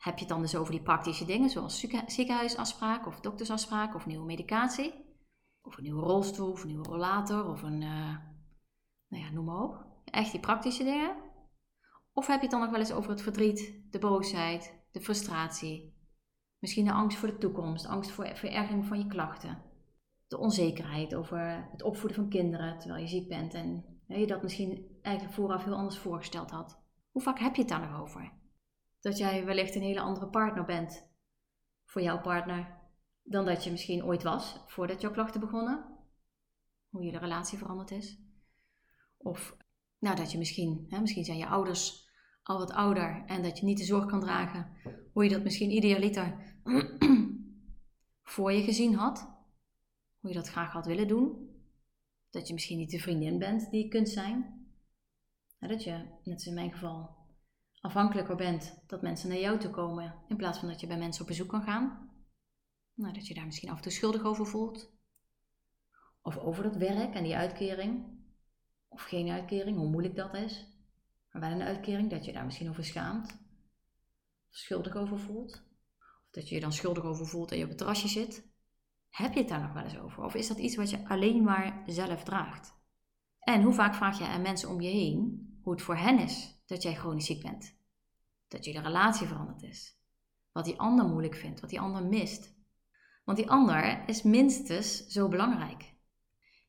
[0.00, 4.24] heb je het dan dus over die praktische dingen zoals ziekenhuisafspraak of doktersafspraak of nieuwe
[4.24, 5.04] medicatie?
[5.62, 8.16] Of een nieuwe rolstoel of een nieuwe rollator of een, uh,
[9.08, 9.86] nou ja, noem maar op.
[10.04, 11.16] Echt die praktische dingen?
[12.12, 15.98] Of heb je het dan nog wel eens over het verdriet, de boosheid, de frustratie?
[16.58, 19.62] Misschien de angst voor de toekomst, angst voor verergering van je klachten.
[20.26, 24.98] De onzekerheid over het opvoeden van kinderen terwijl je ziek bent en je dat misschien
[25.02, 26.82] eigenlijk vooraf heel anders voorgesteld had.
[27.10, 28.39] Hoe vaak heb je het daar nog over?
[29.00, 31.08] Dat jij wellicht een hele andere partner bent
[31.84, 32.78] voor jouw partner
[33.22, 35.98] dan dat je misschien ooit was voordat jouw klachten begonnen.
[36.88, 38.18] Hoe je de relatie veranderd is.
[39.16, 39.56] Of
[39.98, 42.08] nou, dat je misschien, hè, misschien zijn je ouders
[42.42, 44.72] al wat ouder en dat je niet de zorg kan dragen.
[45.12, 46.56] Hoe je dat misschien idealiter
[48.32, 49.38] voor je gezien had.
[50.20, 51.48] Hoe je dat graag had willen doen.
[52.30, 54.66] Dat je misschien niet de vriendin bent die je kunt zijn.
[55.58, 55.92] dat je,
[56.24, 57.19] net als in mijn geval,
[57.80, 61.22] afhankelijker bent dat mensen naar jou toe komen in plaats van dat je bij mensen
[61.22, 62.10] op bezoek kan gaan.
[62.94, 64.98] Nou, dat je daar misschien af en toe schuldig over voelt.
[66.22, 68.18] Of over dat werk en die uitkering.
[68.88, 70.66] Of geen uitkering, hoe moeilijk dat is.
[71.30, 73.30] Maar wel een uitkering dat je daar misschien over schaamt.
[74.50, 75.62] Of schuldig over voelt.
[75.98, 78.48] Of dat je je dan schuldig over voelt en je op het terrasje zit.
[79.08, 80.24] Heb je het daar nog wel eens over?
[80.24, 82.74] Of is dat iets wat je alleen maar zelf draagt?
[83.38, 86.59] En hoe vaak vraag je aan mensen om je heen hoe het voor hen is
[86.70, 87.76] dat jij chronisch ziek bent?
[88.48, 89.98] Dat de relatie veranderd is.
[90.52, 92.54] Wat die ander moeilijk vindt, wat die ander mist.
[93.24, 95.94] Want die ander is minstens zo belangrijk.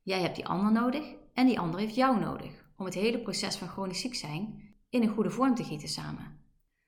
[0.03, 3.55] Jij hebt die ander nodig en die ander heeft jou nodig om het hele proces
[3.55, 6.39] van chronisch ziek zijn in een goede vorm te gieten samen.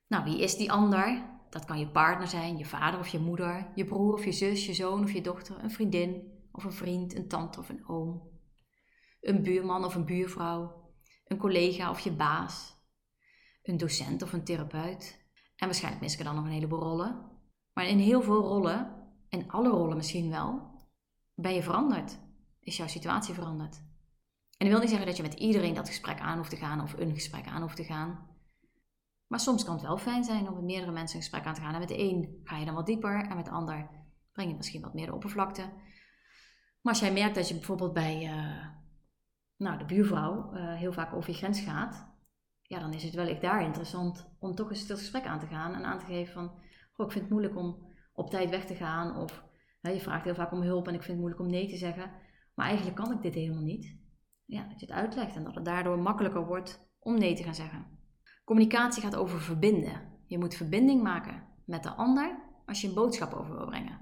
[0.07, 1.31] Nou, wie is die ander?
[1.49, 4.65] Dat kan je partner zijn, je vader of je moeder, je broer of je zus,
[4.65, 8.21] je zoon of je dochter, een vriendin of een vriend, een tante of een oom,
[9.21, 10.91] een buurman of een buurvrouw,
[11.25, 12.72] een collega of je baas,
[13.63, 15.21] een docent of een therapeut.
[15.55, 17.31] En waarschijnlijk mis ik er dan nog een heleboel rollen.
[17.73, 20.71] Maar in heel veel rollen, in alle rollen misschien wel,
[21.35, 22.19] ben je veranderd.
[22.59, 23.75] Is jouw situatie veranderd.
[24.57, 26.81] En dat wil niet zeggen dat je met iedereen dat gesprek aan hoeft te gaan
[26.81, 28.31] of een gesprek aan hoeft te gaan.
[29.27, 31.61] Maar soms kan het wel fijn zijn om met meerdere mensen een gesprek aan te
[31.61, 31.73] gaan.
[31.73, 33.89] En met de een ga je dan wat dieper en met de ander
[34.31, 35.61] breng je misschien wat meer de oppervlakte.
[36.81, 38.67] Maar als jij merkt dat je bijvoorbeeld bij uh,
[39.57, 42.12] nou, de buurvrouw uh, heel vaak over je grens gaat,
[42.73, 45.73] ja, dan is het wellicht daar interessant om toch eens dat gesprek aan te gaan
[45.73, 46.51] en aan te geven van,
[46.91, 49.43] goh, ik vind het moeilijk om op tijd weg te gaan of
[49.81, 52.11] je vraagt heel vaak om hulp en ik vind het moeilijk om nee te zeggen,
[52.55, 53.97] maar eigenlijk kan ik dit helemaal niet
[54.45, 57.55] ja, dat je het uitlegt en dat het daardoor makkelijker wordt om nee te gaan
[57.55, 57.85] zeggen.
[58.43, 60.11] Communicatie gaat over verbinden.
[60.27, 64.01] Je moet verbinding maken met de ander als je een boodschap over wil brengen.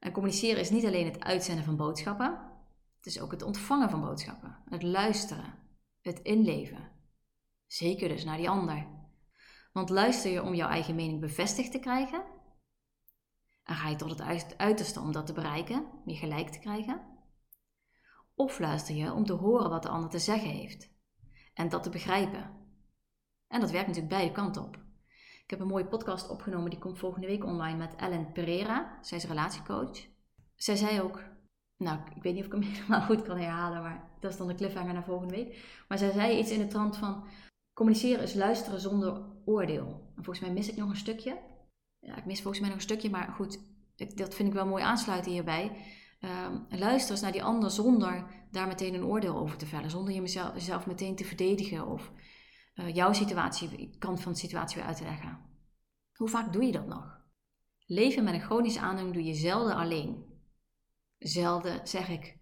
[0.00, 2.52] En communiceren is niet alleen het uitzenden van boodschappen,
[2.96, 5.54] het is ook het ontvangen van boodschappen, het luisteren,
[6.00, 6.93] het inleven.
[7.74, 8.86] Zeker dus naar die ander.
[9.72, 12.24] Want luister je om jouw eigen mening bevestigd te krijgen?
[13.62, 17.00] En ga je tot het uiterste om dat te bereiken, je gelijk te krijgen?
[18.34, 20.90] Of luister je om te horen wat de ander te zeggen heeft
[21.54, 22.50] en dat te begrijpen.
[23.48, 24.76] En dat werkt natuurlijk beide kanten op.
[25.44, 28.98] Ik heb een mooie podcast opgenomen, die komt volgende week online met Ellen Pereira.
[29.00, 30.06] Zij is relatiecoach.
[30.54, 31.22] Zij zei ook,
[31.76, 34.46] nou, ik weet niet of ik hem helemaal goed kan herhalen, maar dat is dan
[34.46, 35.82] de cliffhanger naar volgende week.
[35.88, 37.28] Maar zij zei iets in de trant van,
[37.74, 40.12] communiceren is luisteren zonder oordeel.
[40.16, 41.40] En volgens mij mis ik nog een stukje.
[41.98, 43.58] Ja, ik mis volgens mij nog een stukje, maar goed,
[44.14, 45.76] dat vind ik wel mooi aansluiten hierbij.
[46.20, 49.90] Uh, luister eens naar die ander zonder daar meteen een oordeel over te vellen.
[49.90, 52.12] Zonder jezelf meteen te verdedigen of
[52.74, 55.38] uh, jouw situatie, kant van de situatie weer uit te leggen.
[56.12, 57.22] Hoe vaak doe je dat nog?
[57.86, 60.24] Leven met een chronische aandoening doe je zelden alleen.
[61.18, 62.38] Zelden zeg ik.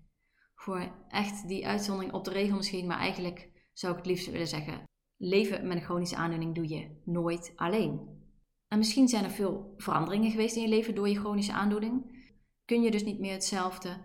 [0.55, 4.49] Voor echt die uitzondering op de regel misschien, maar eigenlijk zou ik het liefst willen
[4.49, 4.85] zeggen:
[5.25, 8.21] leven met een chronische aandoening doe je nooit alleen.
[8.69, 12.21] En misschien zijn er veel veranderingen geweest in je leven door je chronische aandoening.
[12.65, 14.01] Kun je dus niet meer hetzelfde,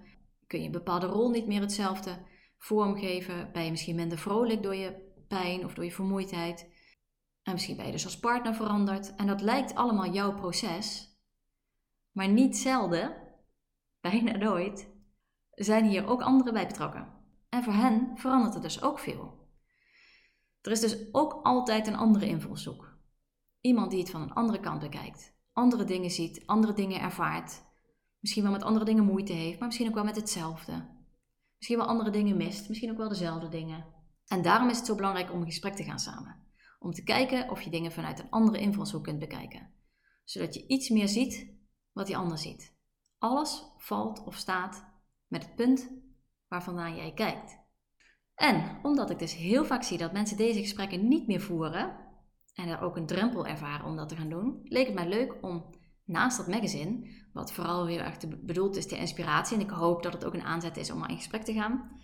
[0.47, 2.25] kun je een bepaalde rol niet meer hetzelfde
[2.57, 6.69] vormgeven, ben je misschien minder vrolijk door je pijn of door je vermoeidheid.
[7.43, 9.15] En misschien ben je dus als partner veranderd.
[9.15, 11.15] En dat lijkt allemaal jouw proces.
[12.11, 13.15] Maar niet zelden,
[14.07, 14.89] bijna nooit,
[15.51, 17.13] zijn hier ook anderen bij betrokken.
[17.49, 19.36] En voor hen verandert er dus ook veel.
[20.67, 22.97] Er is dus ook altijd een andere invalshoek.
[23.61, 27.63] Iemand die het van een andere kant bekijkt, andere dingen ziet, andere dingen ervaart,
[28.19, 30.87] misschien wel met andere dingen moeite heeft, maar misschien ook wel met hetzelfde.
[31.57, 33.85] Misschien wel andere dingen mist, misschien ook wel dezelfde dingen.
[34.25, 36.43] En daarom is het zo belangrijk om een gesprek te gaan samen.
[36.79, 39.73] Om te kijken of je dingen vanuit een andere invalshoek kunt bekijken.
[40.23, 41.53] Zodat je iets meer ziet
[41.91, 42.75] wat die ander ziet.
[43.17, 44.85] Alles valt of staat
[45.27, 45.91] met het punt
[46.47, 47.65] waar vandaan jij kijkt.
[48.37, 51.95] En omdat ik dus heel vaak zie dat mensen deze gesprekken niet meer voeren
[52.53, 55.35] en er ook een drempel ervaren om dat te gaan doen, leek het mij leuk
[55.41, 55.65] om
[56.05, 60.13] naast dat magazine, wat vooral heel erg bedoeld is ter inspiratie, en ik hoop dat
[60.13, 61.99] het ook een aanzet is om al in gesprek te gaan,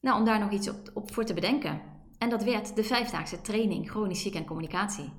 [0.00, 1.82] nou, om daar nog iets op, op voor te bedenken.
[2.18, 5.12] En dat werd de vijfdaagse training chronisch ziek en communicatie.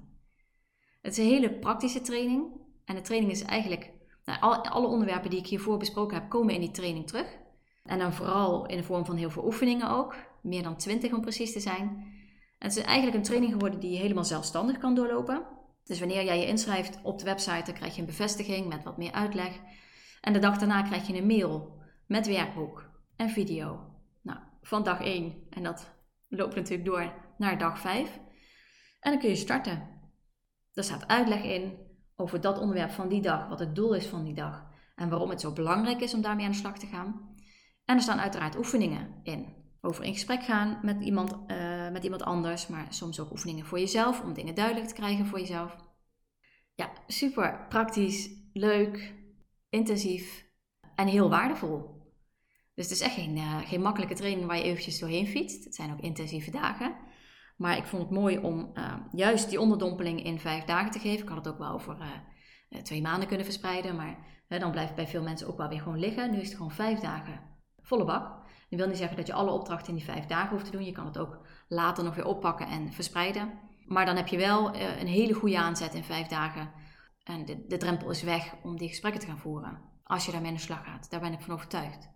[1.02, 2.60] Het is een hele praktische training.
[2.86, 3.92] En de training is eigenlijk,
[4.26, 7.40] nou, alle onderwerpen die ik hiervoor besproken heb, komen in die training terug.
[7.84, 10.16] En dan vooral in de vorm van heel veel oefeningen ook.
[10.42, 11.88] Meer dan 20 om precies te zijn.
[12.58, 15.44] En het is eigenlijk een training geworden die je helemaal zelfstandig kan doorlopen.
[15.84, 18.98] Dus wanneer jij je inschrijft op de website, dan krijg je een bevestiging met wat
[18.98, 19.60] meer uitleg.
[20.22, 23.80] En de dag daarna krijg je een mail met werkboek en video.
[24.22, 25.48] Nou, van dag 1.
[25.50, 25.92] En dat
[26.28, 28.20] loopt natuurlijk door naar dag 5.
[29.00, 29.90] En dan kun je starten.
[30.74, 31.78] Er staat uitleg in
[32.16, 35.30] over dat onderwerp van die dag, wat het doel is van die dag en waarom
[35.30, 37.36] het zo belangrijk is om daarmee aan de slag te gaan.
[37.86, 39.62] En er staan uiteraard oefeningen in.
[39.82, 43.80] Over in gesprek gaan met iemand, uh, met iemand anders, maar soms ook oefeningen voor
[43.80, 45.76] jezelf om dingen duidelijk te krijgen voor jezelf.
[46.76, 49.14] Ja, super praktisch, leuk,
[49.70, 50.46] intensief
[50.96, 52.00] en heel waardevol.
[52.76, 55.64] Dus het is echt geen, uh, geen makkelijke training waar je eventjes doorheen fietst.
[55.64, 56.96] Het zijn ook intensieve dagen.
[57.58, 61.22] Maar ik vond het mooi om uh, juist die onderdompeling in vijf dagen te geven.
[61.22, 61.98] Ik had het ook wel over
[62.84, 63.96] twee maanden kunnen verspreiden.
[63.96, 64.18] Maar
[64.48, 66.32] dan blijft bij veel mensen ook wel weer gewoon liggen.
[66.32, 67.51] Nu is het gewoon vijf dagen
[67.92, 68.40] volle bak.
[68.70, 70.86] Dat wil niet zeggen dat je alle opdrachten in die vijf dagen hoeft te doen.
[70.86, 73.60] Je kan het ook later nog weer oppakken en verspreiden.
[73.86, 76.72] Maar dan heb je wel een hele goede aanzet in vijf dagen.
[77.24, 79.82] En de, de drempel is weg om die gesprekken te gaan voeren.
[80.04, 81.10] Als je daarmee aan de slag gaat.
[81.10, 82.10] Daar ben ik van overtuigd.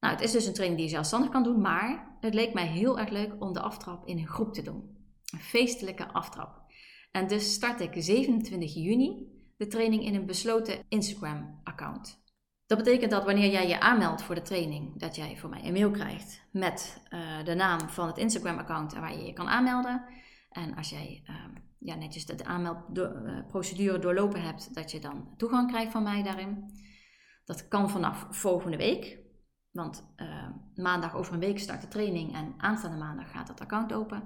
[0.00, 2.66] Nou, het is dus een training die je zelfstandig kan doen, maar het leek mij
[2.66, 4.96] heel erg leuk om de aftrap in een groep te doen.
[5.32, 6.62] Een feestelijke aftrap.
[7.10, 12.23] En dus start ik 27 juni de training in een besloten Instagram-account.
[12.66, 15.72] Dat betekent dat wanneer jij je aanmeldt voor de training, dat jij voor mij een
[15.72, 20.04] mail krijgt met uh, de naam van het Instagram-account waar je je kan aanmelden.
[20.50, 21.36] En als jij uh,
[21.78, 26.70] ja, netjes de aanmeldprocedure doorlopen hebt, dat je dan toegang krijgt van mij daarin.
[27.44, 29.18] Dat kan vanaf volgende week.
[29.70, 33.92] Want uh, maandag over een week start de training en aanstaande maandag gaat dat account
[33.92, 34.22] open.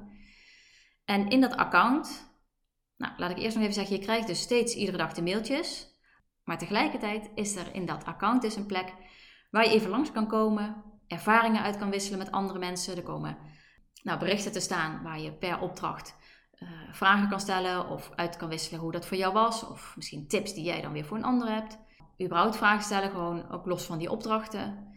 [1.05, 2.33] En in dat account,
[2.96, 5.88] nou laat ik eerst nog even zeggen, je krijgt dus steeds iedere dag de mailtjes.
[6.48, 8.94] Maar tegelijkertijd is er in dat account dus een plek
[9.50, 12.96] waar je even langs kan komen, ervaringen uit kan wisselen met andere mensen.
[12.96, 13.37] Er komen
[14.02, 16.16] nou, berichten te staan waar je per opdracht
[16.58, 19.68] uh, vragen kan stellen of uit kan wisselen hoe dat voor jou was.
[19.68, 21.78] Of misschien tips die jij dan weer voor een ander hebt.
[22.22, 24.92] Überhaupt vragen stellen, gewoon ook los van die opdrachten.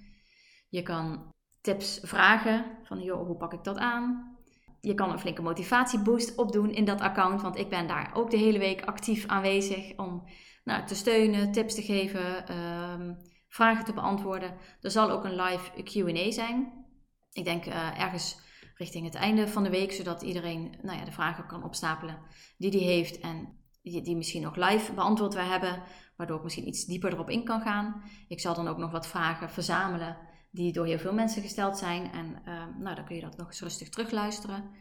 [0.69, 4.37] Je kan tips vragen van joh, hoe pak ik dat aan?
[4.81, 8.37] Je kan een flinke motivatieboost opdoen in dat account, want ik ben daar ook de
[8.37, 10.23] hele week actief aanwezig om
[10.63, 13.13] nou, te steunen, tips te geven, ehm,
[13.47, 14.57] vragen te beantwoorden.
[14.81, 16.85] Er zal ook een live QA zijn.
[17.31, 18.39] Ik denk uh, ergens
[18.75, 22.19] richting het einde van de week, zodat iedereen nou ja, de vragen kan opstapelen
[22.57, 25.83] die die heeft en die, die misschien nog live beantwoord wij hebben,
[26.17, 28.03] waardoor ik misschien iets dieper erop in kan gaan.
[28.27, 30.17] Ik zal dan ook nog wat vragen verzamelen
[30.51, 32.11] die door heel veel mensen gesteld zijn.
[32.11, 34.71] En uh, nou, dan kun je dat nog eens rustig terugluisteren.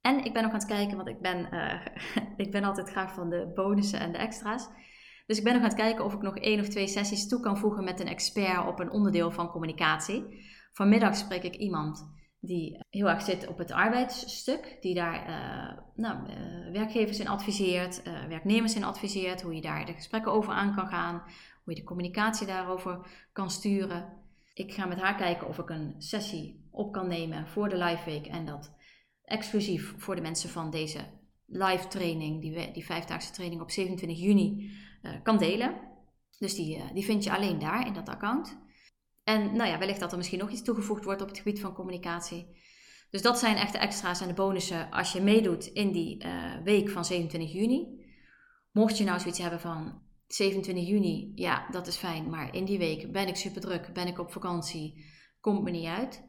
[0.00, 1.86] En ik ben nog aan het kijken, want ik ben, uh,
[2.46, 4.68] ik ben altijd graag van de bonussen en de extra's.
[5.28, 7.40] Dus ik ben nog aan het kijken of ik nog één of twee sessies toe
[7.40, 10.24] kan voegen met een expert op een onderdeel van communicatie.
[10.72, 12.10] Vanmiddag spreek ik iemand
[12.40, 18.02] die heel erg zit op het arbeidsstuk, die daar uh, nou, uh, werkgevers in adviseert,
[18.06, 21.22] uh, werknemers in adviseert, hoe je daar de gesprekken over aan kan gaan,
[21.64, 22.98] hoe je de communicatie daarover
[23.32, 24.12] kan sturen.
[24.54, 28.04] Ik ga met haar kijken of ik een sessie op kan nemen voor de live
[28.04, 28.76] week en dat
[29.24, 31.00] exclusief voor de mensen van deze
[31.48, 34.70] live training, die, die vijfdaagse training op 27 juni,
[35.02, 35.80] uh, kan delen.
[36.38, 38.58] Dus die, uh, die vind je alleen daar in dat account.
[39.24, 41.74] En nou ja, wellicht dat er misschien nog iets toegevoegd wordt op het gebied van
[41.74, 42.46] communicatie.
[43.10, 46.62] Dus dat zijn echt de extra's en de bonussen als je meedoet in die uh,
[46.64, 48.06] week van 27 juni.
[48.72, 52.78] Mocht je nou zoiets hebben van 27 juni, ja, dat is fijn, maar in die
[52.78, 55.04] week ben ik super druk, ben ik op vakantie,
[55.40, 56.26] komt me niet uit.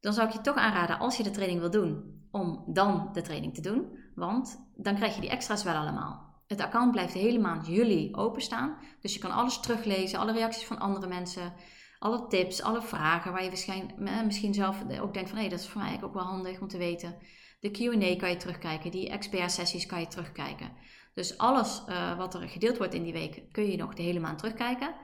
[0.00, 3.22] Dan zou ik je toch aanraden, als je de training wil doen, om dan de
[3.22, 3.95] training te doen.
[4.16, 6.34] Want dan krijg je die extra's wel allemaal.
[6.46, 8.76] Het account blijft de hele maand juli openstaan.
[9.00, 11.52] Dus je kan alles teruglezen, alle reacties van andere mensen,
[11.98, 15.60] alle tips, alle vragen waar je waarschijnlijk, misschien zelf ook denkt van hé, hey, dat
[15.60, 17.16] is voor mij ook wel handig om te weten.
[17.60, 20.72] De QA kan je terugkijken, die expert-sessies kan je terugkijken.
[21.14, 24.20] Dus alles uh, wat er gedeeld wordt in die week kun je nog de hele
[24.20, 24.94] maand terugkijken.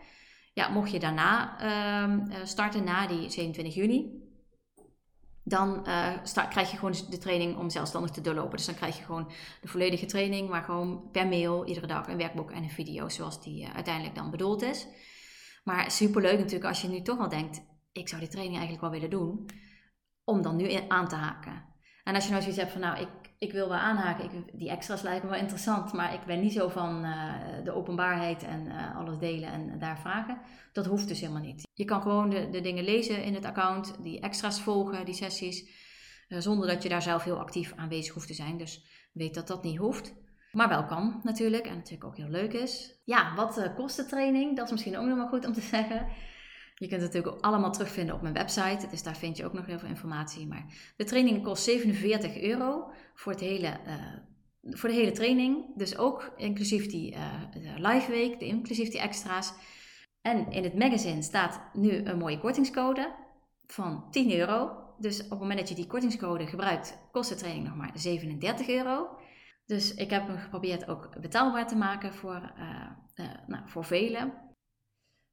[0.52, 4.22] Ja, mocht je daarna uh, starten, na die 27 juni,
[5.44, 8.56] dan uh, krijg je gewoon de training om zelfstandig te doorlopen.
[8.56, 12.16] Dus dan krijg je gewoon de volledige training, maar gewoon per mail iedere dag een
[12.16, 14.86] werkboek en een video zoals die uiteindelijk dan bedoeld is.
[15.64, 19.00] Maar superleuk natuurlijk als je nu toch al denkt, ik zou die training eigenlijk wel
[19.00, 19.46] willen doen,
[20.24, 21.64] om dan nu aan te haken.
[22.04, 24.70] En als je nou zoiets hebt van, nou, ik, ik wil wel aanhaken, ik, die
[24.70, 28.96] extra's lijken wel interessant, maar ik ben niet zo van uh, de openbaarheid en uh,
[28.96, 30.40] alles delen en daar vragen.
[30.72, 31.68] Dat hoeft dus helemaal niet.
[31.74, 35.68] Je kan gewoon de, de dingen lezen in het account, die extra's volgen, die sessies,
[36.28, 38.56] uh, zonder dat je daar zelf heel actief aanwezig hoeft te zijn.
[38.58, 40.14] Dus weet dat dat niet hoeft.
[40.52, 43.00] Maar wel kan natuurlijk en natuurlijk ook heel leuk is.
[43.04, 44.56] Ja, wat kost de training?
[44.56, 46.06] Dat is misschien ook nog wel goed om te zeggen.
[46.82, 48.86] Je kunt het natuurlijk allemaal terugvinden op mijn website.
[48.90, 50.46] Dus daar vind je ook nog heel veel informatie.
[50.46, 53.94] Maar de training kost 47 euro voor, het hele, uh,
[54.62, 55.76] voor de hele training.
[55.76, 57.42] Dus ook inclusief die uh,
[57.76, 59.52] live week, inclusief die extra's.
[60.20, 63.14] En in het magazine staat nu een mooie kortingscode
[63.66, 64.76] van 10 euro.
[64.98, 68.68] Dus op het moment dat je die kortingscode gebruikt, kost de training nog maar 37
[68.68, 69.08] euro.
[69.66, 74.51] Dus ik heb hem geprobeerd ook betaalbaar te maken voor, uh, nou, voor velen.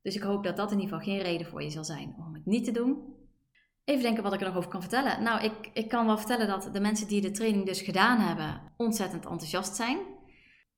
[0.01, 2.33] Dus ik hoop dat dat in ieder geval geen reden voor je zal zijn om
[2.33, 3.17] het niet te doen.
[3.83, 5.23] Even denken wat ik er nog over kan vertellen.
[5.23, 8.62] Nou, ik, ik kan wel vertellen dat de mensen die de training dus gedaan hebben
[8.77, 9.97] ontzettend enthousiast zijn.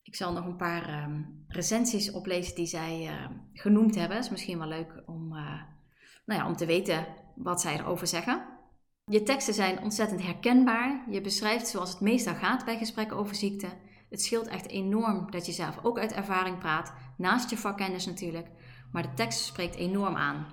[0.03, 4.17] Ik zal nog een paar um, recensies oplezen die zij uh, genoemd hebben.
[4.17, 5.61] Is misschien wel leuk om, uh,
[6.25, 7.05] nou ja, om te weten
[7.35, 8.45] wat zij erover zeggen.
[9.05, 11.05] Je teksten zijn ontzettend herkenbaar.
[11.09, 13.67] Je beschrijft zoals het meestal gaat bij gesprekken over ziekte.
[14.09, 18.47] Het scheelt echt enorm dat je zelf ook uit ervaring praat, naast je vakkennis natuurlijk.
[18.91, 20.45] Maar de tekst spreekt enorm aan.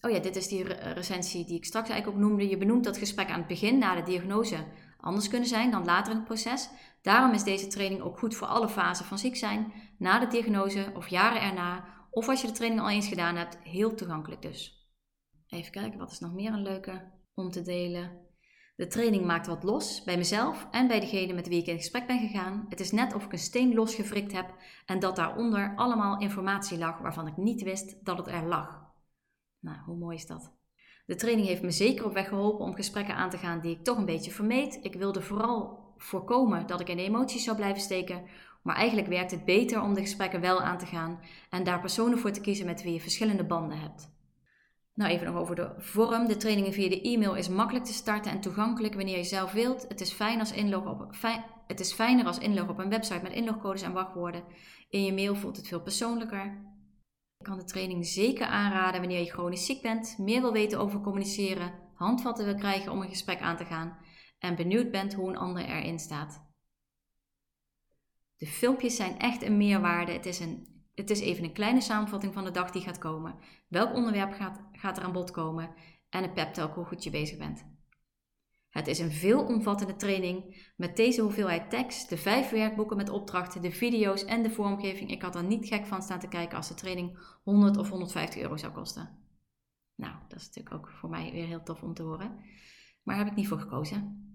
[0.00, 2.48] Oh ja, dit is die recensie die ik straks eigenlijk ook noemde.
[2.48, 4.56] Je benoemt dat gesprek aan het begin na de diagnose
[5.04, 6.68] anders kunnen zijn dan later in het proces.
[7.02, 10.92] Daarom is deze training ook goed voor alle fasen van ziek zijn, na de diagnose
[10.94, 14.88] of jaren erna, of als je de training al eens gedaan hebt, heel toegankelijk dus.
[15.48, 18.23] Even kijken, wat is nog meer een leuke om te delen?
[18.76, 22.06] De training maakt wat los bij mezelf en bij degene met wie ik in gesprek
[22.06, 22.66] ben gegaan.
[22.68, 24.54] Het is net of ik een steen losgefrikt heb
[24.86, 28.92] en dat daaronder allemaal informatie lag waarvan ik niet wist dat het er lag.
[29.60, 30.52] Nou, hoe mooi is dat?
[31.06, 33.84] De training heeft me zeker op weg geholpen om gesprekken aan te gaan die ik
[33.84, 34.78] toch een beetje vermeed.
[34.82, 38.22] Ik wilde vooral voorkomen dat ik in emoties zou blijven steken,
[38.62, 42.18] maar eigenlijk werkt het beter om de gesprekken wel aan te gaan en daar personen
[42.18, 44.13] voor te kiezen met wie je verschillende banden hebt.
[44.94, 46.26] Nou, even nog over de vorm.
[46.26, 49.88] De trainingen via de e-mail is makkelijk te starten en toegankelijk wanneer je zelf wilt.
[49.88, 51.16] Het is, fijn als inlog op,
[51.66, 54.44] het is fijner als inlog op een website met inlogcodes en wachtwoorden.
[54.88, 56.72] In je mail voelt het veel persoonlijker.
[57.38, 61.00] Ik kan de training zeker aanraden wanneer je chronisch ziek bent, meer wil weten over
[61.00, 63.98] communiceren, handvatten wil krijgen om een gesprek aan te gaan
[64.38, 66.52] en benieuwd bent hoe een ander erin staat.
[68.36, 70.12] De filmpjes zijn echt een meerwaarde.
[70.12, 73.34] Het is een het is even een kleine samenvatting van de dag die gaat komen.
[73.68, 75.74] Welk onderwerp gaat, gaat er aan bod komen
[76.08, 77.72] en een pep talk hoe goed je bezig bent.
[78.70, 83.70] Het is een veelomvattende training met deze hoeveelheid tekst, de vijf werkboeken met opdrachten, de
[83.70, 85.10] video's en de vormgeving.
[85.10, 88.40] Ik had er niet gek van staan te kijken als de training 100 of 150
[88.42, 89.18] euro zou kosten.
[89.94, 92.38] Nou, dat is natuurlijk ook voor mij weer heel tof om te horen.
[93.02, 94.33] Maar heb ik niet voor gekozen.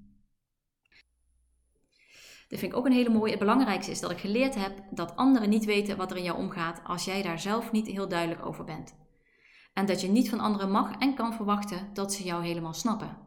[2.49, 3.29] Dat vind ik ook een hele mooie.
[3.29, 6.37] Het belangrijkste is dat ik geleerd heb dat anderen niet weten wat er in jou
[6.37, 8.95] omgaat als jij daar zelf niet heel duidelijk over bent.
[9.73, 13.17] En dat je niet van anderen mag en kan verwachten dat ze jou helemaal snappen.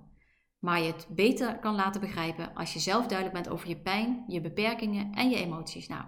[0.59, 4.25] Maar je het beter kan laten begrijpen als je zelf duidelijk bent over je pijn,
[4.27, 5.89] je beperkingen en je emoties.
[5.89, 6.05] Nou,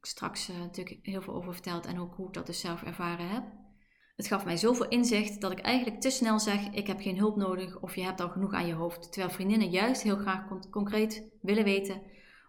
[0.00, 3.28] straks uh, natuurlijk heel veel over verteld en ook hoe ik dat dus zelf ervaren
[3.28, 3.44] heb.
[4.16, 7.36] Het gaf mij zoveel inzicht dat ik eigenlijk te snel zeg: ik heb geen hulp
[7.36, 9.12] nodig of je hebt al genoeg aan je hoofd.
[9.12, 12.02] Terwijl vriendinnen juist heel graag concreet willen weten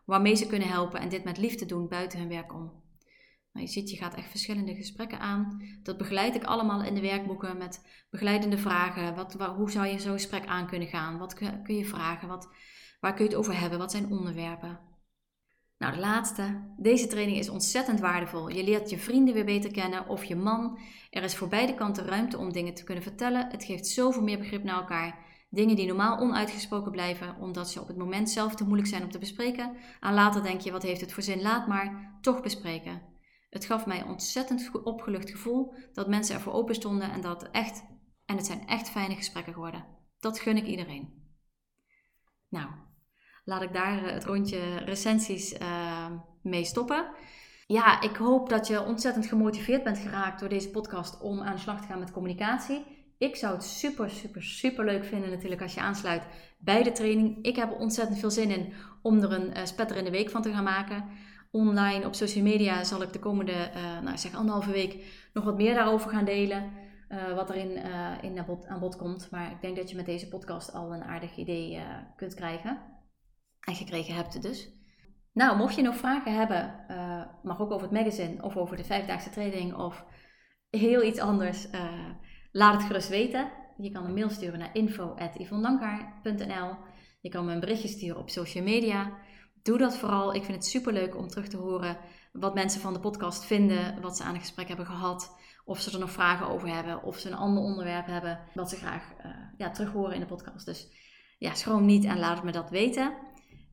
[0.05, 2.81] waarmee ze kunnen helpen en dit met liefde doen buiten hun werk om.
[3.53, 5.61] Nou, je ziet, je gaat echt verschillende gesprekken aan.
[5.83, 9.15] Dat begeleid ik allemaal in de werkboeken met begeleidende vragen.
[9.15, 11.17] Wat, hoe zou je zo'n gesprek aan kunnen gaan?
[11.17, 11.33] Wat
[11.63, 12.27] kun je vragen?
[12.27, 12.49] Wat,
[12.99, 13.79] waar kun je het over hebben?
[13.79, 14.79] Wat zijn onderwerpen?
[15.83, 16.61] Nou, de laatste.
[16.77, 18.49] Deze training is ontzettend waardevol.
[18.49, 20.79] Je leert je vrienden weer beter kennen of je man.
[21.09, 23.47] Er is voor beide kanten ruimte om dingen te kunnen vertellen.
[23.49, 25.25] Het geeft zoveel meer begrip naar elkaar.
[25.49, 29.11] Dingen die normaal onuitgesproken blijven, omdat ze op het moment zelf te moeilijk zijn om
[29.11, 29.75] te bespreken.
[29.99, 31.41] En later denk je, wat heeft het voor zin?
[31.41, 33.01] Laat maar, toch bespreken.
[33.49, 37.83] Het gaf mij een ontzettend opgelucht gevoel dat mensen ervoor open stonden en dat echt,
[38.25, 39.85] en het zijn echt fijne gesprekken geworden.
[40.19, 41.21] Dat gun ik iedereen.
[42.49, 42.69] Nou,
[43.43, 46.05] laat ik daar eh, het rondje recensies uh,
[46.41, 47.05] mee stoppen.
[47.67, 51.61] Ja, ik hoop dat je ontzettend gemotiveerd bent geraakt door deze podcast om aan de
[51.61, 52.85] slag te gaan met communicatie.
[53.17, 56.23] Ik zou het super, super, super leuk vinden natuurlijk als je aansluit
[56.59, 57.37] bij de training.
[57.41, 60.29] Ik heb er ontzettend veel zin in om er een uh, spetter in de week
[60.29, 61.05] van te gaan maken.
[61.51, 63.69] Online op social media zal ik de komende,
[64.03, 66.71] nou zeg anderhalve week, nog wat meer daarover gaan delen.
[67.35, 69.27] Wat er in, aan bod komt.
[69.31, 71.79] Maar ik denk dat je met deze podcast al een aardig idee
[72.15, 72.92] kunt krijgen.
[73.65, 74.69] En gekregen hebt dus.
[75.33, 76.85] Nou, mocht je nog vragen hebben,
[77.43, 80.05] mag ook over het magazine of over de vijfdaagse training of
[80.69, 81.67] heel iets anders
[82.55, 83.51] Laat het gerust weten.
[83.77, 86.75] Je kan een mail sturen naar info.yvonnelankaar.nl
[87.21, 89.11] Je kan me een berichtje sturen op social media.
[89.63, 90.33] Doe dat vooral.
[90.33, 91.97] Ik vind het super leuk om terug te horen
[92.31, 95.35] wat mensen van de podcast vinden, wat ze aan het gesprek hebben gehad,
[95.65, 98.75] of ze er nog vragen over hebben, of ze een ander onderwerp hebben wat ze
[98.75, 100.65] graag uh, ja, terug horen in de podcast.
[100.65, 100.87] Dus
[101.37, 103.13] ja, schroom niet en laat me dat weten.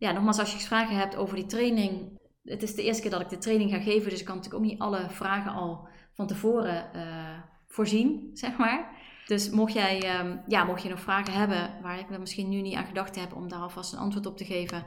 [0.01, 3.21] Ja, nogmaals, als je vragen hebt over die training, het is de eerste keer dat
[3.21, 6.27] ik de training ga geven, dus ik kan natuurlijk ook niet alle vragen al van
[6.27, 8.99] tevoren uh, voorzien, zeg maar.
[9.27, 12.75] Dus mocht, jij, ehm, ja, mocht je nog vragen hebben waar ik misschien nu niet
[12.75, 14.87] aan gedacht heb om daar alvast een antwoord op te geven,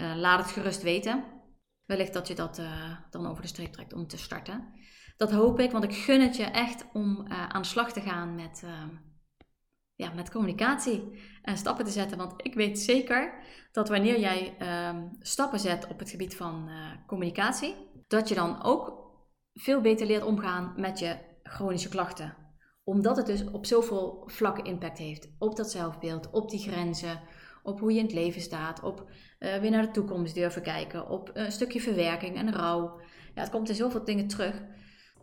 [0.00, 1.24] uh, laat het gerust weten.
[1.84, 4.68] Wellicht dat je dat uh, dan over de streep trekt om te starten.
[5.16, 8.34] Dat hoop ik, want ik gun het je echt om aan de slag te gaan
[8.34, 8.88] met, ehm,
[9.94, 12.18] ja, met communicatie en stappen te zetten.
[12.18, 13.34] Want ik weet zeker
[13.72, 16.70] dat wanneer jij ehm, stappen zet op het gebied van
[17.06, 17.74] communicatie,
[18.06, 19.02] dat je dan ook
[19.54, 22.36] veel beter leert omgaan met je chronische klachten.
[22.84, 25.28] Omdat het dus op zoveel vlakken impact heeft.
[25.38, 27.20] Op dat zelfbeeld, op die grenzen,
[27.62, 31.08] op hoe je in het leven staat, op uh, weer naar de toekomst durven kijken,
[31.08, 33.00] op een stukje verwerking en rouw.
[33.34, 34.62] Ja, het komt in zoveel dingen terug.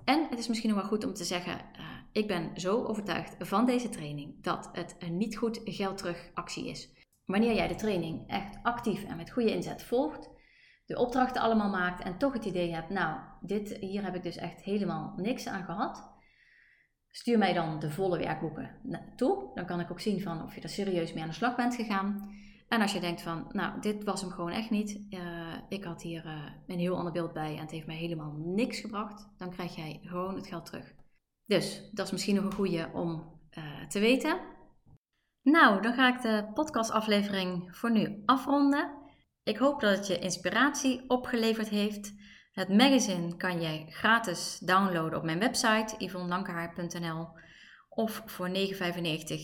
[0.05, 3.36] En het is misschien nog wel goed om te zeggen, uh, ik ben zo overtuigd
[3.39, 6.93] van deze training dat het een niet goed geld terug actie is.
[7.26, 10.30] Wanneer jij de training echt actief en met goede inzet volgt,
[10.86, 14.38] de opdrachten allemaal maakt en toch het idee hebt, nou, dit, hier heb ik dus
[14.38, 16.10] echt helemaal niks aan gehad.
[17.12, 18.76] Stuur mij dan de volle werkboeken
[19.16, 19.51] toe.
[19.53, 21.76] Dan kan ik ook zien van of je er serieus mee aan de slag bent
[21.76, 22.38] gegaan.
[22.68, 24.99] En als je denkt van, nou, dit was hem gewoon echt niet.
[25.10, 28.34] Uh, ik had hier uh, een heel ander beeld bij en het heeft mij helemaal
[28.38, 29.28] niks gebracht.
[29.38, 30.93] Dan krijg jij gewoon het geld terug.
[31.50, 34.39] Dus dat is misschien nog een goede om uh, te weten.
[35.41, 38.91] Nou, dan ga ik de podcastaflevering voor nu afronden.
[39.43, 42.14] Ik hoop dat het je inspiratie opgeleverd heeft.
[42.52, 47.28] Het magazine kan je gratis downloaden op mijn website yvonnelankehaar.nl
[47.89, 48.54] of voor 9,95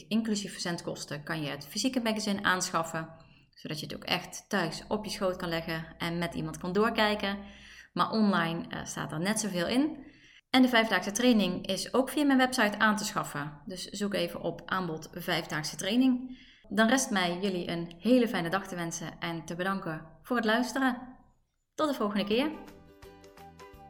[0.08, 3.10] inclusief verzendkosten kan je het fysieke magazine aanschaffen,
[3.54, 6.74] zodat je het ook echt thuis op je schoot kan leggen en met iemand kan
[6.74, 7.38] doorkijken.
[7.94, 10.05] Maar online uh, staat er net zoveel in.
[10.56, 13.62] En de vijfdaagse training is ook via mijn website aan te schaffen.
[13.66, 16.38] Dus zoek even op aanbod vijfdaagse training.
[16.70, 20.46] Dan rest mij jullie een hele fijne dag te wensen en te bedanken voor het
[20.46, 20.98] luisteren.
[21.74, 22.50] Tot de volgende keer.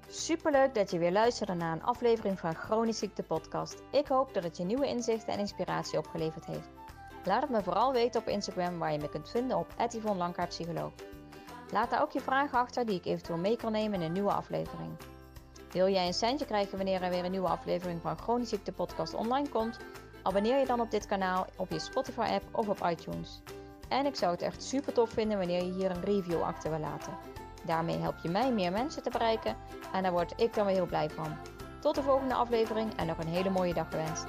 [0.08, 3.84] Superleuk dat je weer luisterde naar een aflevering van Chronisch Ziekte Podcast.
[3.92, 6.70] Ik hoop dat het je nieuwe inzichten en inspiratie opgeleverd heeft.
[7.24, 10.92] Laat het me vooral weten op Instagram waar je me kunt vinden op Yvonne.
[11.72, 14.34] Laat daar ook je vragen achter die ik eventueel mee kan nemen in een nieuwe
[14.34, 14.98] aflevering.
[15.76, 19.14] Wil jij een centje krijgen wanneer er weer een nieuwe aflevering van Chronisch Ziekte Podcast
[19.14, 19.78] online komt?
[20.24, 23.42] Abonneer je dan op dit kanaal op je Spotify app of op iTunes.
[23.90, 26.80] En ik zou het echt super tof vinden wanneer je hier een review achter wil
[26.80, 27.14] laten.
[27.66, 29.56] Daarmee help je mij meer mensen te bereiken
[29.94, 31.38] en daar word ik dan weer heel blij van.
[31.80, 34.26] Tot de volgende aflevering en nog een hele mooie dag gewenst.